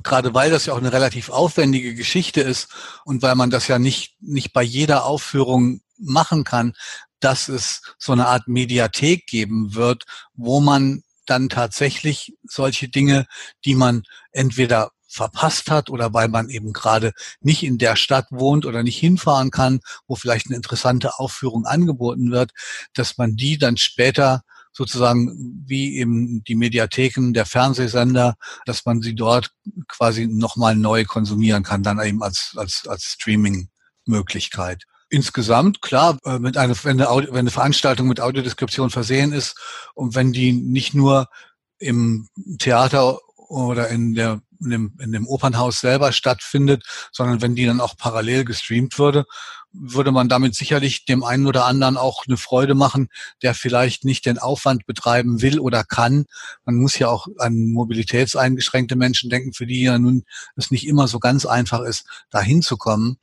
gerade 0.03 0.33
weil 0.33 0.51
das 0.51 0.65
ja 0.65 0.73
auch 0.73 0.77
eine 0.77 0.93
relativ 0.93 1.29
aufwendige 1.29 1.95
Geschichte 1.95 2.41
ist 2.41 2.69
und 3.03 3.21
weil 3.21 3.35
man 3.35 3.49
das 3.49 3.67
ja 3.67 3.79
nicht, 3.79 4.15
nicht 4.21 4.53
bei 4.53 4.63
jeder 4.63 5.05
Aufführung 5.05 5.81
machen 5.97 6.43
kann, 6.43 6.73
dass 7.19 7.47
es 7.47 7.81
so 7.97 8.11
eine 8.11 8.27
Art 8.27 8.47
Mediathek 8.47 9.25
geben 9.27 9.73
wird, 9.75 10.05
wo 10.33 10.59
man 10.59 11.03
dann 11.25 11.49
tatsächlich 11.49 12.35
solche 12.43 12.87
Dinge, 12.87 13.25
die 13.65 13.75
man 13.75 14.03
entweder 14.31 14.91
verpasst 15.07 15.71
hat 15.71 15.89
oder 15.89 16.13
weil 16.13 16.27
man 16.27 16.49
eben 16.49 16.73
gerade 16.73 17.13
nicht 17.39 17.63
in 17.63 17.77
der 17.77 17.95
Stadt 17.95 18.27
wohnt 18.31 18.65
oder 18.65 18.83
nicht 18.83 18.99
hinfahren 18.99 19.49
kann, 19.49 19.79
wo 20.07 20.15
vielleicht 20.15 20.47
eine 20.47 20.57
interessante 20.57 21.17
Aufführung 21.19 21.65
angeboten 21.65 22.31
wird, 22.31 22.51
dass 22.93 23.17
man 23.17 23.35
die 23.35 23.57
dann 23.57 23.77
später 23.77 24.43
sozusagen 24.75 25.63
wie 25.65 25.97
eben 25.97 26.43
die 26.43 26.55
Mediatheken 26.55 27.31
der 27.33 27.45
Fernsehsender, 27.45 28.35
dass 28.65 28.85
man 28.85 29.01
sie 29.01 29.15
dort 29.15 29.51
quasi 29.87 30.27
nochmal 30.27 30.75
neu 30.75 31.05
konsumieren 31.05 31.63
kann, 31.63 31.83
dann 31.83 31.99
eben 32.01 32.21
als, 32.21 32.53
als, 32.57 32.85
als 32.87 33.03
Streaming-Möglichkeit. 33.03 34.83
Insgesamt, 35.09 35.81
klar, 35.81 36.17
äh, 36.25 36.39
mit 36.39 36.57
einer, 36.57 36.75
wenn 36.83 36.99
eine, 36.99 37.09
Audio, 37.09 37.31
wenn 37.31 37.39
eine 37.39 37.51
Veranstaltung 37.51 38.07
mit 38.07 38.19
Audiodeskription 38.19 38.89
versehen 38.89 39.31
ist 39.31 39.55
und 39.93 40.15
wenn 40.15 40.33
die 40.33 40.51
nicht 40.51 40.93
nur 40.93 41.29
im 41.77 42.27
Theater 42.59 43.19
oder 43.35 43.89
in 43.89 44.13
der 44.15 44.41
in 44.61 44.69
dem, 44.69 44.97
in 44.99 45.11
dem 45.11 45.27
Opernhaus 45.27 45.79
selber 45.79 46.11
stattfindet, 46.11 46.83
sondern 47.11 47.41
wenn 47.41 47.55
die 47.55 47.65
dann 47.65 47.81
auch 47.81 47.97
parallel 47.97 48.45
gestreamt 48.45 48.97
würde, 48.97 49.25
würde 49.71 50.11
man 50.11 50.29
damit 50.29 50.55
sicherlich 50.55 51.05
dem 51.05 51.23
einen 51.23 51.47
oder 51.47 51.65
anderen 51.65 51.97
auch 51.97 52.23
eine 52.27 52.37
Freude 52.37 52.75
machen, 52.75 53.09
der 53.41 53.53
vielleicht 53.53 54.05
nicht 54.05 54.25
den 54.25 54.39
Aufwand 54.39 54.85
betreiben 54.85 55.41
will 55.41 55.59
oder 55.59 55.83
kann. 55.83 56.25
Man 56.63 56.75
muss 56.75 56.97
ja 56.97 57.09
auch 57.09 57.27
an 57.39 57.71
mobilitätseingeschränkte 57.71 58.95
Menschen 58.95 59.29
denken, 59.29 59.53
für 59.53 59.65
die 59.65 59.83
ja 59.83 59.99
nun 59.99 60.23
es 60.55 60.71
nicht 60.71 60.87
immer 60.87 61.07
so 61.07 61.19
ganz 61.19 61.45
einfach 61.45 61.81
ist, 61.81 62.05
da 62.29 62.41
hinzukommen 62.41 63.17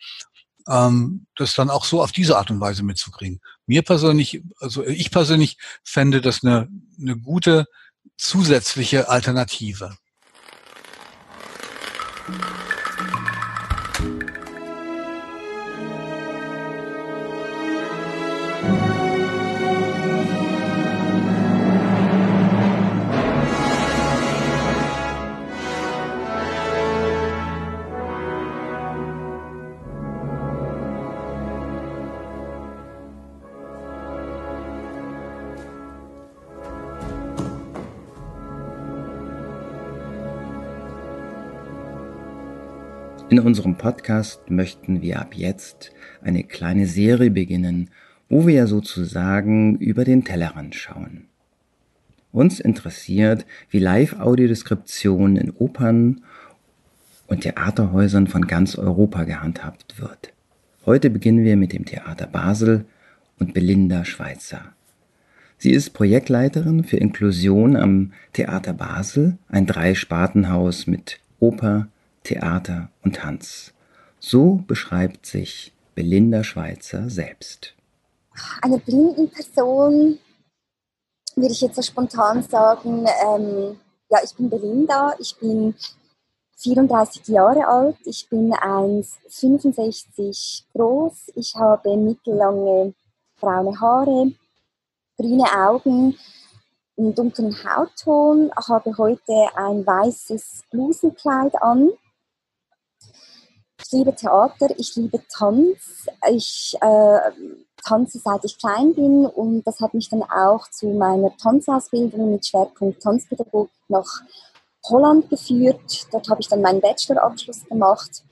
ähm, 0.68 1.26
das 1.36 1.54
dann 1.54 1.70
auch 1.70 1.84
so 1.84 2.02
auf 2.02 2.12
diese 2.12 2.36
Art 2.38 2.50
und 2.50 2.60
Weise 2.60 2.82
mitzukriegen. 2.82 3.40
Mir 3.66 3.82
persönlich, 3.82 4.42
also 4.60 4.84
ich 4.84 5.10
persönlich 5.10 5.58
fände 5.82 6.20
das 6.20 6.44
eine, 6.44 6.68
eine 7.00 7.16
gute 7.16 7.66
zusätzliche 8.16 9.08
Alternative. 9.08 9.96
Thank 12.32 12.66
you. 12.66 12.71
In 43.32 43.38
unserem 43.38 43.78
Podcast 43.78 44.50
möchten 44.50 45.00
wir 45.00 45.18
ab 45.18 45.34
jetzt 45.34 45.90
eine 46.20 46.44
kleine 46.44 46.84
Serie 46.84 47.30
beginnen, 47.30 47.88
wo 48.28 48.46
wir 48.46 48.66
sozusagen 48.66 49.78
über 49.78 50.04
den 50.04 50.22
Tellerrand 50.22 50.74
schauen. 50.74 51.28
Uns 52.30 52.60
interessiert, 52.60 53.46
wie 53.70 53.78
Live-Audiodeskription 53.78 55.36
in 55.36 55.50
Opern 55.50 56.20
und 57.26 57.40
Theaterhäusern 57.40 58.26
von 58.26 58.46
ganz 58.46 58.76
Europa 58.76 59.24
gehandhabt 59.24 59.98
wird. 59.98 60.34
Heute 60.84 61.08
beginnen 61.08 61.42
wir 61.42 61.56
mit 61.56 61.72
dem 61.72 61.86
Theater 61.86 62.26
Basel 62.26 62.84
und 63.38 63.54
Belinda 63.54 64.04
Schweitzer. 64.04 64.74
Sie 65.56 65.70
ist 65.70 65.94
Projektleiterin 65.94 66.84
für 66.84 66.98
Inklusion 66.98 67.76
am 67.76 68.12
Theater 68.34 68.74
Basel, 68.74 69.38
ein 69.48 69.64
Dreispartenhaus 69.64 70.86
mit 70.86 71.18
Oper, 71.40 71.88
Theater 72.24 72.90
und 73.02 73.16
Tanz. 73.16 73.72
So 74.18 74.62
beschreibt 74.66 75.26
sich 75.26 75.72
Belinda 75.94 76.42
Schweizer 76.44 77.10
selbst. 77.10 77.74
Eine 78.62 78.78
blinden 78.78 79.30
Person 79.30 80.18
würde 81.34 81.52
ich 81.52 81.60
jetzt 81.60 81.76
so 81.76 81.82
spontan 81.82 82.42
sagen, 82.42 83.06
ähm, 83.26 83.78
ja, 84.08 84.18
ich 84.22 84.34
bin 84.36 84.48
Belinda, 84.50 85.14
ich 85.18 85.36
bin 85.38 85.74
34 86.58 87.26
Jahre 87.28 87.66
alt, 87.66 87.96
ich 88.04 88.28
bin 88.28 88.52
1,65 88.52 90.64
groß, 90.72 91.32
ich 91.34 91.54
habe 91.56 91.96
mittellange 91.96 92.92
braune 93.40 93.80
Haare, 93.80 94.32
grüne 95.18 95.46
Augen, 95.52 96.16
einen 96.96 97.14
dunklen 97.14 97.56
Hautton, 97.64 98.50
habe 98.68 98.96
heute 98.96 99.48
ein 99.56 99.86
weißes 99.86 100.62
Blusenkleid 100.70 101.60
an 101.62 101.90
ich 103.84 103.92
liebe 103.92 104.14
Theater, 104.14 104.68
ich 104.78 104.94
liebe 104.96 105.20
Tanz. 105.28 106.06
Ich 106.30 106.76
äh, 106.80 107.18
tanze 107.84 108.18
seit 108.18 108.44
ich 108.44 108.58
klein 108.58 108.94
bin 108.94 109.26
und 109.26 109.66
das 109.66 109.80
hat 109.80 109.94
mich 109.94 110.08
dann 110.08 110.22
auch 110.22 110.68
zu 110.70 110.88
meiner 110.88 111.36
Tanzausbildung 111.36 112.32
mit 112.32 112.46
Schwerpunkt 112.46 113.02
Tanzpädagogik 113.02 113.72
nach 113.88 114.22
Holland 114.84 115.28
geführt. 115.30 116.06
Dort 116.10 116.28
habe 116.28 116.40
ich 116.40 116.48
dann 116.48 116.62
meinen 116.62 116.80
Bachelorabschluss 116.80 117.64
gemacht, 117.64 118.24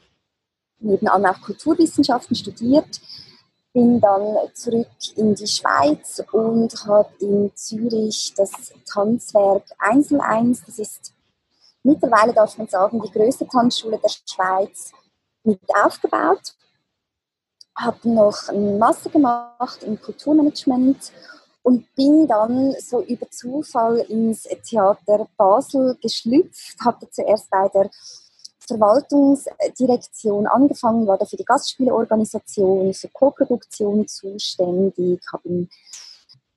nebenan 0.78 1.26
auch 1.26 1.40
Kulturwissenschaften 1.40 2.36
studiert. 2.36 3.00
bin 3.72 4.00
dann 4.00 4.36
zurück 4.54 4.88
in 5.16 5.34
die 5.34 5.46
Schweiz 5.46 6.22
und 6.32 6.74
habe 6.86 7.10
in 7.20 7.52
Zürich 7.54 8.32
das 8.36 8.50
Tanzwerk 8.92 9.64
Einzel 9.78 10.20
1, 10.20 10.64
das 10.66 10.78
ist 10.80 11.12
mittlerweile, 11.82 12.32
darf 12.32 12.58
man 12.58 12.68
sagen, 12.68 13.00
die 13.00 13.10
größte 13.10 13.46
Tanzschule 13.46 13.98
der 13.98 14.08
Schweiz, 14.08 14.92
mit 15.44 15.60
aufgebaut. 15.74 16.54
Habe 17.74 18.08
noch 18.08 18.48
einen 18.48 18.78
Master 18.78 19.10
gemacht 19.10 19.82
im 19.82 20.00
Kulturmanagement 20.00 21.12
und 21.62 21.94
bin 21.94 22.26
dann 22.26 22.74
so 22.80 23.02
über 23.02 23.30
Zufall 23.30 23.98
ins 24.08 24.42
Theater 24.42 25.28
Basel 25.36 25.96
geschlüpft. 26.02 26.76
Habe 26.84 27.08
zuerst 27.10 27.50
bei 27.50 27.68
der 27.68 27.90
Verwaltungsdirektion 28.66 30.46
angefangen, 30.46 31.06
war 31.06 31.18
da 31.18 31.24
für 31.24 31.36
die 31.36 31.44
Gastspieleorganisation, 31.44 32.94
für 32.94 33.08
Co-Produktion 33.08 34.06
zuständig, 34.06 35.20
habe 35.32 35.48
im 35.48 35.68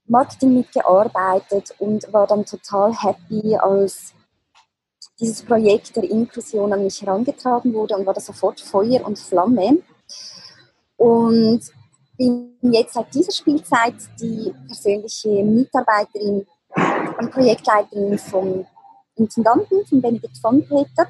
Marketing 0.05 0.55
mitgearbeitet 0.55 1.73
und 1.79 2.11
war 2.13 2.27
dann 2.27 2.45
total 2.45 2.93
happy, 2.93 3.55
als 3.55 4.13
dieses 5.19 5.43
Projekt 5.43 5.95
der 5.95 6.03
Inklusion 6.03 6.73
an 6.73 6.83
mich 6.83 7.01
herangetragen 7.01 7.73
wurde 7.73 7.95
und 7.95 8.05
war 8.05 8.13
da 8.13 8.21
sofort 8.21 8.59
Feuer 8.59 9.05
und 9.05 9.17
Flamme. 9.17 9.77
Und 10.97 11.61
bin 12.17 12.55
jetzt 12.61 12.93
seit 12.93 13.13
dieser 13.13 13.31
Spielzeit 13.31 13.95
die 14.19 14.53
persönliche 14.67 15.43
Mitarbeiterin 15.43 16.45
und 17.19 17.31
Projektleiterin 17.31 18.17
vom 18.17 18.65
Intendanten, 19.15 19.85
von 19.85 20.01
Benedikt 20.01 20.37
von 20.37 20.65
Peter 20.65 21.07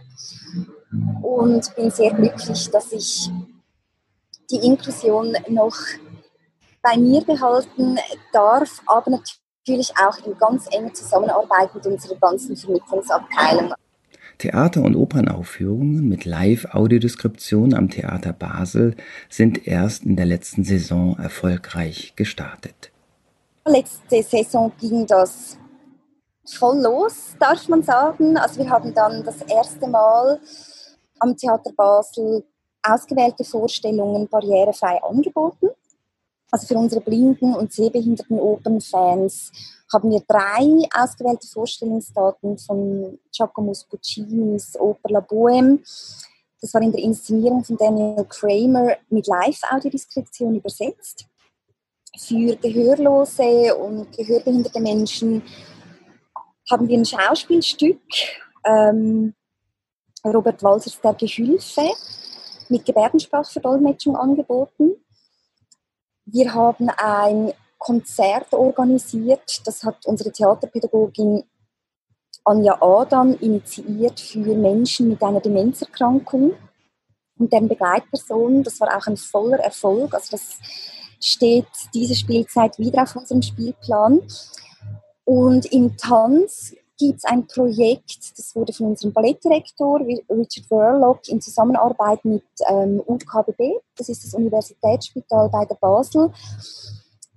und 1.22 1.76
bin 1.76 1.90
sehr 1.90 2.14
glücklich, 2.14 2.70
dass 2.70 2.92
ich 2.92 3.30
die 4.52 4.66
Inklusion 4.66 5.36
noch 5.50 5.76
bei 6.82 6.98
mir 6.98 7.24
behalten 7.24 7.98
darf, 8.34 8.82
aber 8.86 9.12
natürlich 9.12 9.94
auch 9.98 10.18
in 10.26 10.38
ganz 10.38 10.68
enger 10.72 10.94
Zusammenarbeit 10.94 11.74
mit 11.74 11.86
unserer 11.86 12.16
ganzen 12.16 12.56
Vermittlungsabteilung. 12.58 13.74
Theater- 14.38 14.84
und 14.84 14.96
Opernaufführungen 14.96 16.08
mit 16.08 16.26
Live-Audiodeskription 16.26 17.74
am 17.74 17.90
Theater 17.90 18.34
Basel 18.34 18.96
sind 19.30 19.68
erst 19.68 20.04
in 20.04 20.16
der 20.16 20.26
letzten 20.26 20.64
Saison 20.64 21.18
erfolgreich 21.18 22.14
gestartet. 22.16 22.92
Letzte 23.66 24.22
Saison 24.24 24.72
ging 24.80 25.06
das 25.08 25.58
voll 26.46 26.82
los, 26.82 27.36
darf 27.40 27.68
man 27.70 27.84
sagen. 27.84 28.38
Also 28.38 28.60
wir 28.60 28.70
haben 28.70 28.94
dann 28.94 29.24
das 29.24 29.42
erste 29.44 29.88
Mal 29.88 30.40
am 31.20 31.38
Theater 31.38 31.72
Basel 31.76 32.44
ausgewählte 32.86 33.44
Vorstellungen 33.44 34.28
barrierefrei 34.28 35.02
angeboten. 35.02 35.70
Also 36.54 36.68
für 36.68 36.78
unsere 36.78 37.02
blinden 37.02 37.56
und 37.56 37.74
sehbehinderten 37.74 38.40
Opernfans 38.40 39.52
haben 39.92 40.12
wir 40.12 40.20
drei 40.28 40.88
ausgewählte 40.96 41.48
Vorstellungsdaten 41.48 42.60
von 42.60 43.18
Giacomo 43.36 43.74
Puccinis 43.90 44.80
Oper 44.80 45.10
La 45.10 45.20
Bohème. 45.20 45.80
Das 46.62 46.72
war 46.76 46.84
in 46.84 46.92
der 46.92 47.02
Inszenierung 47.02 47.64
von 47.64 47.76
Daniel 47.76 48.24
Kramer 48.30 48.98
mit 49.10 49.26
Live-Audiodeskription 49.26 50.58
übersetzt. 50.58 51.26
Für 52.20 52.56
gehörlose 52.58 53.76
und 53.76 54.16
gehörbehinderte 54.16 54.80
Menschen 54.80 55.42
haben 56.70 56.88
wir 56.88 57.00
ein 57.00 57.06
Schauspielstück 57.06 58.00
ähm, 58.64 59.34
Robert 60.24 60.62
Walsers 60.62 61.02
Der 61.02 61.16
Gehülfe 61.16 61.90
mit 62.70 62.86
Gebärdensprachverdolmetschung 62.86 64.16
angeboten. 64.16 65.04
Wir 66.26 66.54
haben 66.54 66.90
ein 66.90 67.54
Konzert 67.78 68.54
organisiert, 68.54 69.62
das 69.66 69.84
hat 69.84 70.06
unsere 70.06 70.32
Theaterpädagogin 70.32 71.44
Anja 72.46 72.78
Adam 72.82 73.38
initiiert 73.40 74.20
für 74.20 74.40
Menschen 74.40 75.10
mit 75.10 75.22
einer 75.22 75.40
Demenzerkrankung 75.40 76.54
und 77.38 77.54
deren 77.54 77.70
Begleitpersonen. 77.70 78.64
Das 78.64 78.80
war 78.82 78.98
auch 78.98 79.08
ein 79.08 79.18
voller 79.18 79.60
Erfolg. 79.60 80.14
Also 80.14 80.32
das 80.32 80.60
steht 81.22 81.68
diese 81.94 82.16
Spielzeit 82.16 82.78
wieder 82.80 83.04
auf 83.04 83.16
unserem 83.16 83.42
Spielplan. 83.42 84.22
Und 85.24 85.66
im 85.72 85.96
Tanz 85.96 86.76
gibt 87.08 87.20
es 87.20 87.26
ein 87.26 87.46
Projekt, 87.48 88.38
das 88.38 88.56
wurde 88.56 88.74
von 88.74 88.88
unserem 88.88 89.14
Ballettdirektor 89.14 90.00
Richard 90.00 90.66
Verlock 90.68 91.28
in 91.28 91.42
Zusammenarbeit 91.42 92.24
mit 92.24 92.44
ähm, 92.70 93.02
UKBB, 93.06 93.80
das 93.98 94.10
ist 94.10 94.24
das 94.24 94.34
Universitätsspital 94.34 95.50
bei 95.50 95.66
der 95.66 95.76
Basel, 95.76 96.32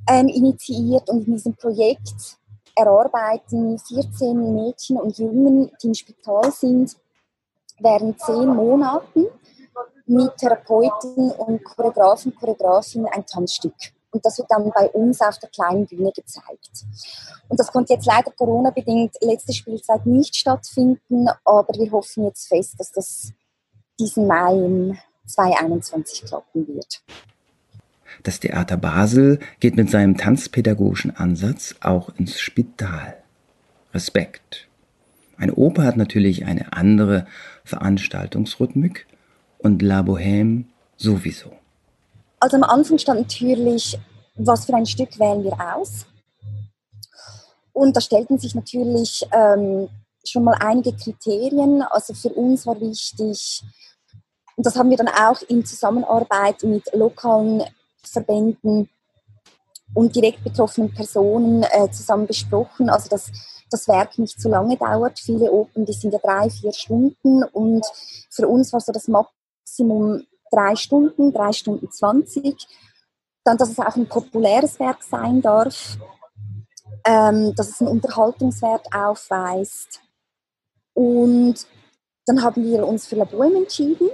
ähm, 0.08 0.28
initiiert. 0.28 1.08
Und 1.10 1.26
in 1.26 1.34
diesem 1.34 1.54
Projekt 1.54 2.38
erarbeiten 2.76 3.78
14 3.78 4.54
Mädchen 4.54 4.98
und 4.98 5.18
Jungen, 5.18 5.70
die 5.82 5.88
im 5.88 5.94
Spital 5.94 6.52
sind, 6.52 6.96
während 7.80 8.20
zehn 8.20 8.46
Monaten 8.46 9.26
mit 10.06 10.36
Therapeuten 10.36 11.32
und 11.32 11.64
Choreografen, 11.64 12.34
Choreografinnen 12.34 13.08
ein 13.08 13.26
Tanzstück. 13.26 13.74
Und 14.16 14.24
das 14.24 14.38
wird 14.38 14.50
dann 14.50 14.70
bei 14.70 14.88
uns 14.88 15.20
auf 15.20 15.38
der 15.38 15.50
kleinen 15.50 15.84
Bühne 15.84 16.10
gezeigt. 16.10 16.86
Und 17.50 17.60
das 17.60 17.70
konnte 17.70 17.92
jetzt 17.92 18.06
leider 18.06 18.30
Corona-bedingt 18.30 19.14
letzte 19.20 19.52
Spielzeit 19.52 20.06
nicht 20.06 20.34
stattfinden, 20.34 21.28
aber 21.44 21.74
wir 21.74 21.92
hoffen 21.92 22.24
jetzt 22.24 22.48
fest, 22.48 22.76
dass 22.78 22.92
das 22.92 23.32
diesen 24.00 24.26
Mai 24.26 24.54
im 24.54 24.98
2021 25.26 26.24
klappen 26.24 26.66
wird. 26.66 27.02
Das 28.22 28.40
Theater 28.40 28.78
Basel 28.78 29.38
geht 29.60 29.76
mit 29.76 29.90
seinem 29.90 30.16
tanzpädagogischen 30.16 31.14
Ansatz 31.14 31.74
auch 31.80 32.08
ins 32.16 32.40
Spital. 32.40 33.18
Respekt. 33.92 34.66
Eine 35.36 35.56
Oper 35.56 35.84
hat 35.84 35.98
natürlich 35.98 36.46
eine 36.46 36.72
andere 36.72 37.26
Veranstaltungsrhythmik 37.64 39.06
und 39.58 39.82
La 39.82 40.00
Bohème 40.00 40.64
sowieso. 40.96 41.52
Also 42.46 42.58
am 42.58 42.62
Anfang 42.62 42.96
stand 42.96 43.22
natürlich, 43.22 43.98
was 44.36 44.66
für 44.66 44.74
ein 44.74 44.86
Stück 44.86 45.18
wählen 45.18 45.42
wir 45.42 45.58
aus. 45.74 46.06
Und 47.72 47.96
da 47.96 48.00
stellten 48.00 48.38
sich 48.38 48.54
natürlich 48.54 49.26
ähm, 49.32 49.88
schon 50.24 50.44
mal 50.44 50.54
einige 50.60 50.92
Kriterien. 50.92 51.82
Also 51.82 52.14
für 52.14 52.28
uns 52.28 52.64
war 52.64 52.80
wichtig, 52.80 53.64
und 54.54 54.64
das 54.64 54.76
haben 54.76 54.90
wir 54.90 54.96
dann 54.96 55.08
auch 55.08 55.42
in 55.48 55.66
Zusammenarbeit 55.66 56.62
mit 56.62 56.88
lokalen 56.94 57.64
Verbänden 58.04 58.90
und 59.92 60.14
direkt 60.14 60.44
betroffenen 60.44 60.94
Personen 60.94 61.64
äh, 61.64 61.90
zusammen 61.90 62.28
besprochen. 62.28 62.88
Also 62.90 63.08
dass 63.08 63.32
das 63.72 63.88
Werk 63.88 64.20
nicht 64.20 64.40
zu 64.40 64.48
lange 64.48 64.76
dauert. 64.76 65.18
Viele 65.18 65.50
Open, 65.50 65.84
die 65.84 65.94
sind 65.94 66.12
ja 66.12 66.20
drei, 66.20 66.48
vier 66.48 66.72
Stunden 66.72 67.42
und 67.42 67.84
für 68.30 68.46
uns 68.46 68.72
war 68.72 68.78
so 68.78 68.92
das 68.92 69.08
Maximum 69.08 70.22
drei 70.50 70.76
Stunden, 70.76 71.32
drei 71.32 71.52
Stunden 71.52 71.90
zwanzig. 71.90 72.66
Dann, 73.44 73.56
dass 73.56 73.70
es 73.70 73.78
auch 73.78 73.96
ein 73.96 74.08
populäres 74.08 74.80
Werk 74.80 75.02
sein 75.04 75.40
darf, 75.40 75.98
ähm, 77.04 77.54
dass 77.54 77.68
es 77.68 77.80
einen 77.80 77.90
Unterhaltungswert 77.90 78.92
aufweist. 78.92 80.00
Und 80.94 81.66
dann 82.26 82.42
haben 82.42 82.64
wir 82.64 82.86
uns 82.86 83.06
für 83.06 83.16
La 83.16 83.24
Bohème 83.24 83.58
entschieden. 83.58 84.10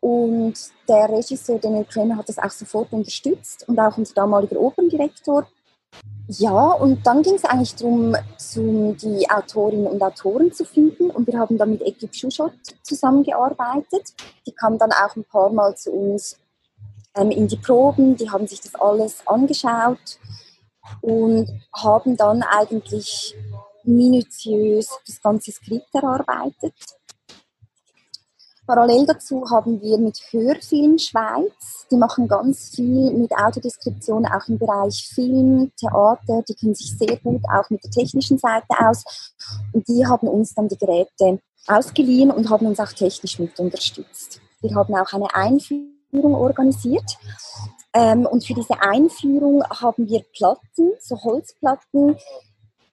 Und 0.00 0.54
der 0.88 1.08
Regisseur 1.08 1.58
Daniel 1.58 1.84
Kramer 1.84 2.16
hat 2.16 2.28
das 2.28 2.38
auch 2.38 2.50
sofort 2.50 2.92
unterstützt 2.92 3.66
und 3.68 3.78
auch 3.78 3.96
unser 3.96 4.14
damaliger 4.14 4.58
Operndirektor. 4.58 5.46
Ja, 6.28 6.72
und 6.72 7.04
dann 7.04 7.22
ging 7.22 7.34
es 7.34 7.44
eigentlich 7.44 7.74
darum, 7.74 8.14
die 8.56 9.28
Autorinnen 9.28 9.88
und 9.88 10.00
Autoren 10.00 10.52
zu 10.52 10.64
finden. 10.64 11.10
Und 11.10 11.26
wir 11.26 11.38
haben 11.38 11.58
dann 11.58 11.70
mit 11.70 11.82
Ekip 11.82 12.14
Schuschot 12.14 12.52
zusammengearbeitet. 12.82 14.14
Die 14.46 14.52
kamen 14.52 14.78
dann 14.78 14.92
auch 14.92 15.16
ein 15.16 15.24
paar 15.24 15.50
Mal 15.50 15.76
zu 15.76 15.90
uns 15.90 16.38
ähm, 17.16 17.32
in 17.32 17.48
die 17.48 17.56
Proben. 17.56 18.16
Die 18.16 18.30
haben 18.30 18.46
sich 18.46 18.60
das 18.60 18.76
alles 18.76 19.26
angeschaut 19.26 20.20
und 21.00 21.48
haben 21.74 22.16
dann 22.16 22.42
eigentlich 22.42 23.34
minutiös 23.82 24.88
das 25.06 25.20
ganze 25.20 25.50
Skript 25.50 25.92
erarbeitet. 25.94 26.74
Parallel 28.70 29.04
dazu 29.04 29.44
haben 29.50 29.82
wir 29.82 29.98
mit 29.98 30.16
Hörfilm 30.30 30.96
Schweiz, 30.96 31.88
die 31.90 31.96
machen 31.96 32.28
ganz 32.28 32.70
viel 32.76 33.10
mit 33.10 33.32
Autodeskription 33.32 34.24
auch 34.26 34.46
im 34.46 34.58
Bereich 34.58 35.10
Film, 35.12 35.72
Theater, 35.76 36.44
die 36.48 36.54
kennen 36.54 36.76
sich 36.76 36.96
sehr 36.96 37.16
gut 37.16 37.42
auch 37.52 37.68
mit 37.68 37.82
der 37.82 37.90
technischen 37.90 38.38
Seite 38.38 38.68
aus. 38.78 39.02
Und 39.72 39.88
die 39.88 40.06
haben 40.06 40.28
uns 40.28 40.54
dann 40.54 40.68
die 40.68 40.78
Geräte 40.78 41.40
ausgeliehen 41.66 42.30
und 42.30 42.48
haben 42.48 42.64
uns 42.66 42.78
auch 42.78 42.92
technisch 42.92 43.40
mit 43.40 43.58
unterstützt. 43.58 44.40
Wir 44.60 44.72
haben 44.76 44.94
auch 44.94 45.12
eine 45.14 45.34
Einführung 45.34 46.36
organisiert. 46.36 47.18
Ähm, 47.92 48.24
und 48.24 48.46
für 48.46 48.54
diese 48.54 48.80
Einführung 48.80 49.64
haben 49.64 50.08
wir 50.08 50.22
Platten, 50.32 50.92
so 51.00 51.20
Holzplatten 51.20 52.16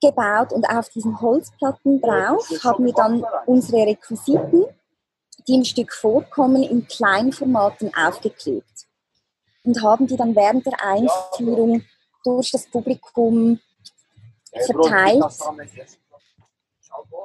gebaut. 0.01 0.53
Und 0.53 0.67
auf 0.67 0.89
diesen 0.89 1.21
Holzplatten 1.21 2.01
drauf 2.01 2.49
haben 2.63 2.83
wir 2.83 2.93
dann 2.93 3.23
unsere 3.45 3.85
Requisiten 3.85 4.65
die 5.47 5.55
im 5.55 5.63
Stück 5.63 5.93
vorkommen, 5.93 6.63
in 6.63 6.87
Kleinformaten 6.87 7.93
aufgeklebt. 7.95 8.65
und 9.63 9.81
haben 9.83 10.07
die 10.07 10.15
dann 10.15 10.35
während 10.35 10.65
der 10.65 10.81
Einführung 10.81 11.83
durch 12.23 12.51
das 12.51 12.69
Publikum 12.69 13.59
verteilt, 14.65 15.23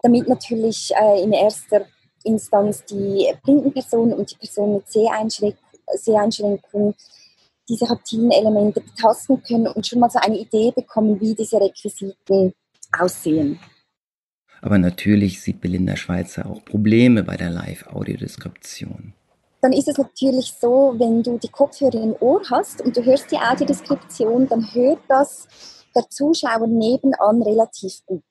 damit 0.02 0.28
natürlich 0.28 0.92
äh, 1.00 1.22
in 1.22 1.32
erster 1.32 1.86
Instanz 2.24 2.84
die 2.84 3.32
blinden 3.44 3.72
Personen 3.72 4.14
und 4.14 4.30
die 4.30 4.36
Personen 4.36 4.74
mit 4.74 4.90
Seheinschränkung 4.90 6.94
diese 7.68 7.86
taktilen 7.86 8.30
Elemente 8.30 8.80
betasten 8.80 9.42
können 9.42 9.68
und 9.68 9.86
schon 9.86 10.00
mal 10.00 10.10
so 10.10 10.18
eine 10.18 10.38
Idee 10.38 10.72
bekommen, 10.72 11.20
wie 11.20 11.34
diese 11.34 11.60
Requisiten 11.60 12.54
aussehen. 12.98 13.58
Aber 14.62 14.78
natürlich 14.78 15.42
sieht 15.42 15.60
Belinda 15.60 15.96
Schweizer 15.96 16.46
auch 16.46 16.64
Probleme 16.64 17.24
bei 17.24 17.36
der 17.36 17.50
Live-Audiodeskription. 17.50 19.12
Dann 19.60 19.72
ist 19.72 19.88
es 19.88 19.98
natürlich 19.98 20.54
so, 20.60 20.94
wenn 20.96 21.22
du 21.22 21.38
die 21.38 21.48
Kopfhörer 21.48 22.02
im 22.02 22.16
Ohr 22.20 22.40
hast 22.50 22.80
und 22.80 22.96
du 22.96 23.04
hörst 23.04 23.30
die 23.30 23.36
Audiodeskription, 23.36 24.48
dann 24.48 24.72
hört 24.72 25.00
das 25.08 25.46
der 25.94 26.08
Zuschauer 26.08 26.66
nebenan 26.66 27.42
relativ 27.42 28.04
gut. 28.06 28.22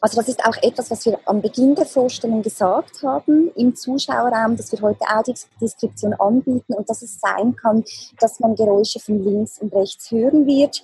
Also 0.00 0.16
das 0.16 0.28
ist 0.28 0.44
auch 0.44 0.56
etwas, 0.62 0.90
was 0.90 1.04
wir 1.04 1.18
am 1.26 1.42
Beginn 1.42 1.74
der 1.74 1.84
Vorstellung 1.84 2.42
gesagt 2.42 3.02
haben 3.02 3.50
im 3.54 3.74
Zuschauerraum, 3.76 4.56
dass 4.56 4.72
wir 4.72 4.80
heute 4.80 5.04
Audiodeskription 5.08 6.14
anbieten 6.14 6.72
und 6.72 6.88
dass 6.88 7.02
es 7.02 7.20
sein 7.20 7.54
kann, 7.54 7.84
dass 8.18 8.40
man 8.40 8.56
Geräusche 8.56 8.98
von 8.98 9.22
links 9.22 9.58
und 9.60 9.74
rechts 9.74 10.10
hören 10.10 10.46
wird. 10.46 10.82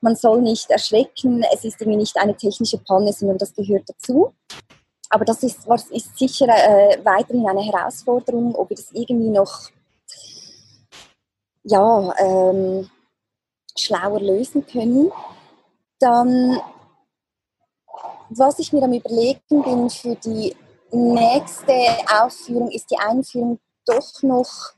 Man 0.00 0.16
soll 0.16 0.40
nicht 0.40 0.70
erschrecken, 0.70 1.44
es 1.52 1.64
ist 1.64 1.80
irgendwie 1.80 1.98
nicht 1.98 2.16
eine 2.16 2.36
technische 2.36 2.78
Panne, 2.78 3.12
sondern 3.12 3.38
das 3.38 3.54
gehört 3.54 3.88
dazu. 3.88 4.32
Aber 5.10 5.24
das 5.24 5.42
ist, 5.42 5.66
was 5.66 5.86
ist 5.86 6.16
sicher 6.18 6.46
äh, 6.48 7.04
weiterhin 7.04 7.46
eine 7.46 7.62
Herausforderung, 7.62 8.54
ob 8.54 8.68
wir 8.68 8.76
das 8.76 8.92
irgendwie 8.92 9.30
noch 9.30 9.70
ja, 11.64 12.14
ähm, 12.18 12.88
schlauer 13.76 14.20
lösen 14.20 14.66
können. 14.66 15.10
Dann 15.98 16.60
was 18.30 18.58
ich 18.58 18.72
mir 18.72 18.82
am 18.82 18.92
Überlegen 18.92 19.62
bin 19.62 19.90
für 19.90 20.14
die 20.16 20.54
nächste 20.90 21.72
Aufführung, 22.20 22.70
ist 22.70 22.90
die 22.90 22.98
Einführung 22.98 23.58
doch 23.86 24.22
noch 24.22 24.72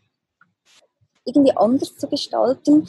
irgendwie 1.24 1.56
anders 1.56 1.96
zu 1.96 2.09
gestalten. 2.09 2.88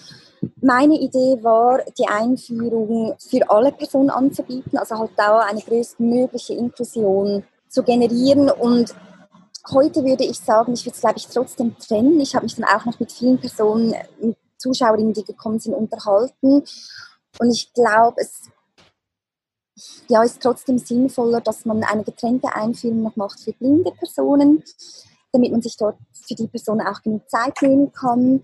Meine 0.61 0.99
Idee 0.99 1.37
war, 1.41 1.79
die 1.97 2.07
Einführung 2.07 3.15
für 3.19 3.49
alle 3.49 3.71
Personen 3.71 4.09
anzubieten, 4.09 4.77
also 4.77 4.97
halt 4.97 5.11
da 5.17 5.39
eine 5.39 5.61
größtmögliche 5.61 6.53
Inklusion 6.53 7.43
zu 7.69 7.83
generieren. 7.83 8.49
Und 8.49 8.93
heute 9.71 10.03
würde 10.03 10.23
ich 10.23 10.39
sagen, 10.39 10.73
ich 10.73 10.85
würde 10.85 10.95
es, 10.95 11.01
glaube 11.01 11.17
ich, 11.17 11.27
trotzdem 11.27 11.77
trennen. 11.77 12.19
Ich 12.19 12.35
habe 12.35 12.45
mich 12.45 12.55
dann 12.55 12.65
auch 12.65 12.85
noch 12.85 12.99
mit 12.99 13.11
vielen 13.11 13.39
Personen, 13.39 13.93
mit 14.19 14.37
Zuschauerinnen, 14.57 15.13
die 15.13 15.23
gekommen 15.23 15.59
sind, 15.59 15.73
unterhalten. 15.73 16.63
Und 17.39 17.51
ich 17.51 17.71
glaube, 17.73 18.21
es 18.21 18.49
ja, 20.07 20.23
ist 20.23 20.41
trotzdem 20.41 20.77
sinnvoller, 20.77 21.41
dass 21.41 21.65
man 21.65 21.83
eine 21.83 22.03
getrennte 22.03 22.53
Einführung 22.53 23.03
noch 23.03 23.15
macht 23.15 23.39
für 23.39 23.53
blinde 23.53 23.91
Personen, 23.91 24.63
damit 25.31 25.51
man 25.51 25.61
sich 25.61 25.77
dort 25.77 25.97
für 26.11 26.35
die 26.35 26.47
Person 26.47 26.81
auch 26.81 27.01
genug 27.01 27.29
Zeit 27.29 27.61
nehmen 27.61 27.91
kann. 27.91 28.41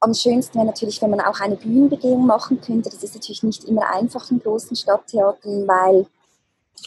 Am 0.00 0.14
schönsten 0.14 0.54
wäre 0.54 0.66
natürlich, 0.66 1.00
wenn 1.02 1.10
man 1.10 1.20
auch 1.20 1.40
eine 1.40 1.56
Bühnenbegehung 1.56 2.26
machen 2.26 2.60
könnte. 2.60 2.90
Das 2.90 3.02
ist 3.02 3.14
natürlich 3.14 3.42
nicht 3.42 3.64
immer 3.64 3.90
einfach 3.90 4.30
in 4.30 4.40
großen 4.40 4.76
Stadttheatern, 4.76 5.66
weil 5.68 6.06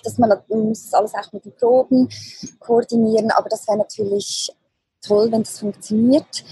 dass 0.03 0.17
man, 0.17 0.29
man 0.29 0.69
muss 0.69 0.83
das 0.83 0.93
alles 0.93 1.13
auch 1.13 1.31
mit 1.33 1.45
den 1.45 1.55
Proben 1.55 2.09
koordinieren, 2.59 3.31
aber 3.31 3.49
das 3.49 3.67
wäre 3.67 3.77
natürlich 3.77 4.51
toll, 5.01 5.31
wenn 5.31 5.43
das 5.43 5.59
funktioniert. 5.59 6.43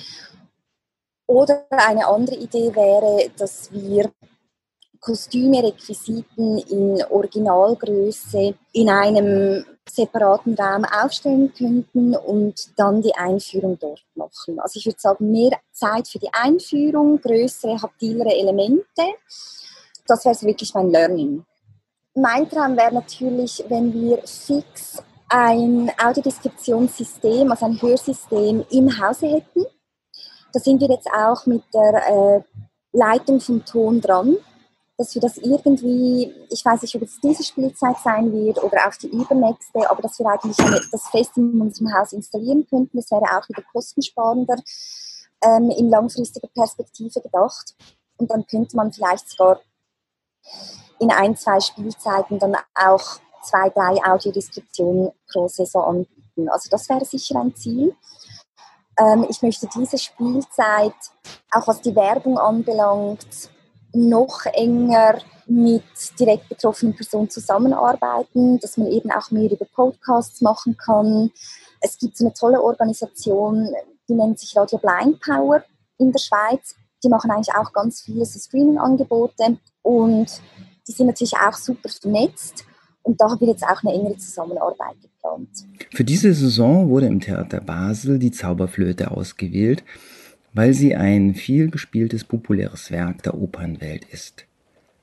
Oder 1.27 1.65
eine 1.69 2.07
andere 2.07 2.35
Idee 2.35 2.75
wäre, 2.75 3.31
dass 3.37 3.71
wir 3.71 4.11
Kostüme, 4.99 5.63
Requisiten 5.63 6.59
in 6.59 7.03
Originalgröße 7.09 8.53
in 8.73 8.89
einem 8.89 9.65
separaten 9.89 10.55
Raum 10.55 10.85
aufstellen 10.85 11.53
könnten 11.53 12.15
und 12.15 12.71
dann 12.77 13.01
die 13.01 13.15
Einführung 13.15 13.77
dort 13.79 14.03
machen. 14.15 14.59
Also 14.59 14.77
ich 14.77 14.85
würde 14.85 14.99
sagen, 14.99 15.31
mehr 15.31 15.57
Zeit 15.71 16.07
für 16.07 16.19
die 16.19 16.33
Einführung, 16.33 17.19
größere, 17.19 17.81
habtilere 17.81 18.33
Elemente. 18.35 19.03
Das 20.07 20.25
wäre 20.25 20.35
so 20.35 20.47
wirklich 20.47 20.73
mein 20.73 20.91
Learning. 20.91 21.45
Mein 22.13 22.49
Traum 22.49 22.75
wäre 22.75 22.93
natürlich, 22.93 23.63
wenn 23.69 23.93
wir 23.93 24.19
fix 24.25 25.01
ein 25.29 25.91
Audiodeskriptionssystem, 25.97 27.49
also 27.49 27.65
ein 27.65 27.81
Hörsystem 27.81 28.65
im 28.69 29.01
Hause 29.01 29.27
hätten. 29.27 29.65
Da 30.53 30.59
sind 30.59 30.81
wir 30.81 30.89
jetzt 30.89 31.07
auch 31.07 31.45
mit 31.45 31.63
der 31.73 32.09
äh, 32.09 32.41
Leitung 32.91 33.39
vom 33.39 33.63
Ton 33.63 34.01
dran 34.01 34.35
dass 35.01 35.15
wir 35.15 35.21
das 35.21 35.37
irgendwie, 35.37 36.31
ich 36.51 36.63
weiß 36.63 36.83
nicht, 36.83 36.95
ob 36.95 37.01
es 37.01 37.19
diese 37.19 37.43
Spielzeit 37.43 37.97
sein 38.03 38.31
wird 38.31 38.63
oder 38.63 38.87
auch 38.87 38.95
die 38.95 39.07
übernächste, 39.07 39.89
aber 39.89 40.03
dass 40.03 40.19
wir 40.19 40.27
eigentlich 40.27 40.55
das 40.91 41.07
fest 41.09 41.31
in 41.37 41.59
unserem 41.59 41.91
Haus 41.91 42.13
installieren 42.13 42.67
könnten. 42.69 42.97
Das 42.97 43.09
wäre 43.09 43.23
auch 43.23 43.49
wieder 43.49 43.63
kostensparender 43.73 44.57
ähm, 45.43 45.71
in 45.71 45.89
langfristiger 45.89 46.47
Perspektive 46.49 47.19
gedacht. 47.19 47.73
Und 48.17 48.29
dann 48.29 48.45
könnte 48.45 48.75
man 48.75 48.93
vielleicht 48.93 49.27
sogar 49.27 49.59
in 50.99 51.09
ein, 51.09 51.35
zwei 51.35 51.59
Spielzeiten 51.59 52.37
dann 52.37 52.55
auch 52.75 53.19
zwei, 53.41 53.71
drei 53.71 53.97
Audiodeskriptionen 54.05 55.09
pro 55.31 55.47
Saison 55.47 55.83
anbieten. 55.83 56.47
Also 56.49 56.69
das 56.69 56.87
wäre 56.89 57.05
sicher 57.05 57.39
ein 57.39 57.55
Ziel. 57.55 57.95
Ähm, 58.99 59.25
ich 59.27 59.41
möchte 59.41 59.67
diese 59.75 59.97
Spielzeit, 59.97 60.93
auch 61.49 61.67
was 61.67 61.81
die 61.81 61.95
Werbung 61.95 62.37
anbelangt, 62.37 63.49
noch 63.93 64.45
enger 64.53 65.19
mit 65.47 65.83
direkt 66.19 66.47
betroffenen 66.49 66.95
Personen 66.95 67.29
zusammenarbeiten, 67.29 68.59
dass 68.59 68.77
man 68.77 68.87
eben 68.87 69.11
auch 69.11 69.31
mehr 69.31 69.51
über 69.51 69.65
Podcasts 69.65 70.41
machen 70.41 70.77
kann. 70.77 71.31
Es 71.81 71.97
gibt 71.97 72.17
so 72.17 72.25
eine 72.25 72.33
tolle 72.33 72.61
Organisation, 72.61 73.69
die 74.07 74.13
nennt 74.13 74.39
sich 74.39 74.55
Radio 74.55 74.77
Blind 74.77 75.19
Power 75.21 75.63
in 75.97 76.11
der 76.11 76.19
Schweiz. 76.19 76.75
Die 77.03 77.09
machen 77.09 77.31
eigentlich 77.31 77.53
auch 77.55 77.73
ganz 77.73 78.01
viele 78.01 78.25
so 78.25 78.39
Streaming-Angebote 78.39 79.57
und 79.81 80.27
die 80.87 80.91
sind 80.91 81.07
natürlich 81.07 81.33
auch 81.35 81.53
super 81.53 81.89
vernetzt 81.89 82.65
und 83.03 83.19
da 83.19 83.27
wird 83.39 83.49
jetzt 83.49 83.63
auch 83.63 83.83
eine 83.83 83.93
engere 83.93 84.17
Zusammenarbeit 84.17 85.01
geplant. 85.01 85.49
Für 85.91 86.03
diese 86.03 86.33
Saison 86.33 86.89
wurde 86.89 87.07
im 87.07 87.19
Theater 87.19 87.59
Basel 87.59 88.19
die 88.19 88.31
Zauberflöte 88.31 89.11
ausgewählt 89.11 89.83
weil 90.53 90.73
sie 90.73 90.95
ein 90.95 91.35
viel 91.35 91.69
gespieltes 91.69 92.23
populäres 92.23 92.91
Werk 92.91 93.23
der 93.23 93.35
Opernwelt 93.35 94.05
ist. 94.05 94.45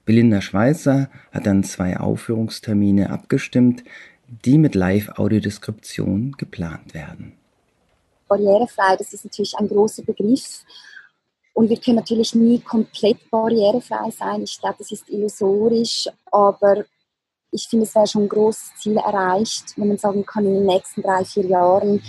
Belinda 0.04 0.40
Schweizer 0.40 1.10
hat 1.32 1.46
dann 1.46 1.64
zwei 1.64 1.98
Aufführungstermine 1.98 3.10
abgestimmt, 3.10 3.84
die 4.44 4.58
mit 4.58 4.74
Live-Audiodeskription 4.74 6.32
geplant 6.38 6.94
werden. 6.94 7.32
Barrierefrei, 8.26 8.96
das 8.96 9.12
ist 9.12 9.24
natürlich 9.24 9.54
ein 9.58 9.68
großer 9.68 10.02
Begriff. 10.02 10.64
Und 11.54 11.70
wir 11.70 11.76
können 11.78 11.96
natürlich 11.96 12.34
nie 12.34 12.60
komplett 12.60 13.30
barrierefrei 13.30 14.10
sein. 14.10 14.42
Ich 14.42 14.58
glaube, 14.60 14.76
das 14.78 14.92
ist 14.92 15.08
illusorisch, 15.08 16.08
aber 16.30 16.84
ich 17.50 17.66
finde, 17.68 17.86
es 17.86 17.94
wäre 17.94 18.06
schon 18.06 18.24
ein 18.24 18.28
großes 18.28 18.76
Ziel 18.76 18.96
erreicht, 18.96 19.74
wenn 19.76 19.88
man 19.88 19.98
sagen 19.98 20.24
kann, 20.24 20.44
in 20.44 20.54
den 20.54 20.66
nächsten 20.66 21.02
drei, 21.02 21.24
vier 21.24 21.46
Jahren 21.46 22.02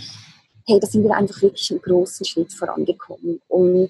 hey, 0.67 0.79
da 0.79 0.87
sind 0.87 1.03
wir 1.03 1.15
einfach 1.15 1.41
wirklich 1.41 1.71
einen 1.71 1.81
großen 1.81 2.25
Schritt 2.25 2.53
vorangekommen. 2.53 3.41
Und 3.47 3.89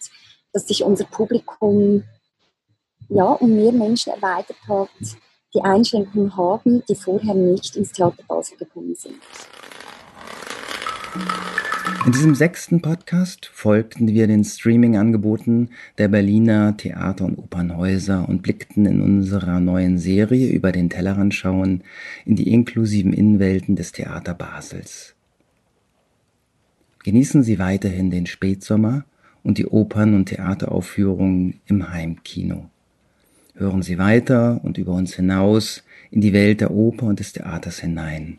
dass 0.53 0.67
sich 0.67 0.84
unser 0.84 1.05
Publikum 1.05 2.03
ja, 3.10 3.25
um 3.25 3.55
mehr 3.55 3.71
Menschen 3.71 4.13
erweitert 4.13 4.58
hat, 4.67 4.89
die 5.53 5.62
Einschränkungen 5.62 6.36
haben, 6.38 6.84
die 6.88 6.95
vorher 6.95 7.34
nicht 7.34 7.75
ins 7.75 7.91
Theater 7.91 8.23
Basel 8.27 8.58
gekommen 8.58 8.95
sind. 8.95 9.15
In 12.05 12.12
diesem 12.13 12.34
sechsten 12.36 12.82
Podcast 12.82 13.47
folgten 13.47 14.08
wir 14.08 14.27
den 14.27 14.43
Streaming-Angeboten 14.43 15.70
der 15.97 16.07
Berliner 16.07 16.78
Theater- 16.78 17.26
und 17.26 17.38
Opernhäuser 17.38 18.28
und 18.30 18.41
blickten 18.41 18.86
in 18.86 19.01
unserer 19.01 19.59
neuen 19.59 19.97
Serie 19.97 20.49
über 20.49 20.72
den 20.72 20.89
Tellerrand 20.89 21.34
schauen 21.34 21.84
in 22.26 22.36
die 22.36 22.53
inklusiven 22.53 23.11
Innenwelten 23.11 23.76
des 23.76 23.91
Theater 23.91 24.34
Basels. 24.34 25.15
Genießen 27.10 27.41
Sie 27.41 27.57
weiterhin 27.57 28.12
den 28.12 28.28
Spätsommer 28.28 29.03
und 29.41 29.57
die 29.57 29.66
Opern- 29.66 30.14
und 30.14 30.28
Theateraufführungen 30.28 31.60
im 31.66 31.91
Heimkino. 31.91 32.70
Hören 33.55 33.82
Sie 33.82 33.97
weiter 33.97 34.60
und 34.64 34.78
über 34.78 34.93
uns 34.93 35.16
hinaus 35.16 35.82
in 36.12 36.22
die 36.22 36.34
Welt 36.34 36.62
der 36.62 36.70
Oper 36.70 37.07
und 37.07 37.20
des 37.20 37.34
Theaters 37.34 37.80
hinein. 37.80 38.38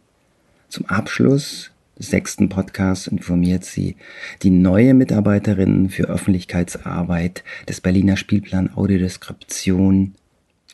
Zum 0.68 0.86
Abschluss 0.86 1.72
des 1.98 2.10
sechsten 2.10 2.48
Podcasts 2.48 3.08
informiert 3.08 3.64
sie 3.64 3.96
die 4.44 4.50
neue 4.50 4.94
Mitarbeiterin 4.94 5.90
für 5.90 6.04
Öffentlichkeitsarbeit 6.04 7.42
des 7.68 7.80
Berliner 7.80 8.16
Spielplan 8.16 8.72
Audiodeskription 8.72 10.14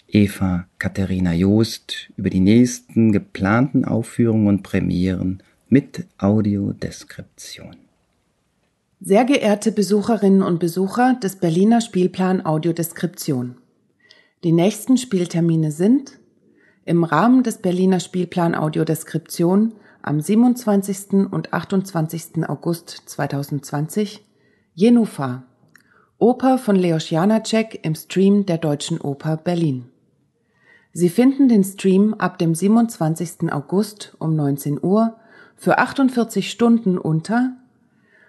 Eva 0.07 0.67
Katharina 0.79 1.33
Joost 1.33 2.11
über 2.19 2.29
die 2.29 2.41
nächsten 2.41 3.13
geplanten 3.13 3.87
Aufführungen 3.87 4.49
und 4.49 4.63
Premieren 4.63 5.43
mit 5.71 6.05
Audiodeskription. 6.19 7.86
Sehr 9.01 9.27
geehrte 9.27 9.73
Besucherinnen 9.73 10.43
und 10.43 10.59
Besucher 10.59 11.15
des 11.23 11.37
Berliner 11.37 11.83
Spielplan 11.83 12.47
Audiodeskription. 12.47 13.59
Die 14.43 14.53
nächsten 14.53 14.97
Spieltermine 14.97 15.71
sind 15.71 16.19
im 16.87 17.05
Rahmen 17.05 17.43
des 17.43 17.59
Berliner 17.59 18.01
Spielplan 18.01 18.55
Audiodeskription 18.55 19.75
am 20.01 20.23
27. 20.23 21.29
und 21.31 21.53
28. 21.53 22.49
August 22.49 23.03
2020 23.05 24.25
Jenufa, 24.73 25.45
Oper 26.17 26.57
von 26.57 26.77
Leos 26.77 27.11
Janacek 27.11 27.81
im 27.83 27.95
Stream 27.95 28.47
der 28.47 28.57
Deutschen 28.57 28.99
Oper 28.99 29.37
Berlin. 29.37 29.91
Sie 30.95 31.11
finden 31.11 31.49
den 31.49 31.65
Stream 31.65 32.15
ab 32.15 32.39
dem 32.39 32.55
27. 32.55 33.53
August 33.53 34.17
um 34.19 34.35
19 34.35 34.83
Uhr 34.83 35.19
für 35.55 35.77
48 35.77 36.51
Stunden 36.51 36.97
unter 36.97 37.59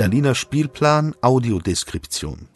Berliner 0.00 0.34
Spielplan 0.34 1.14
Audiodeskription 1.20 2.48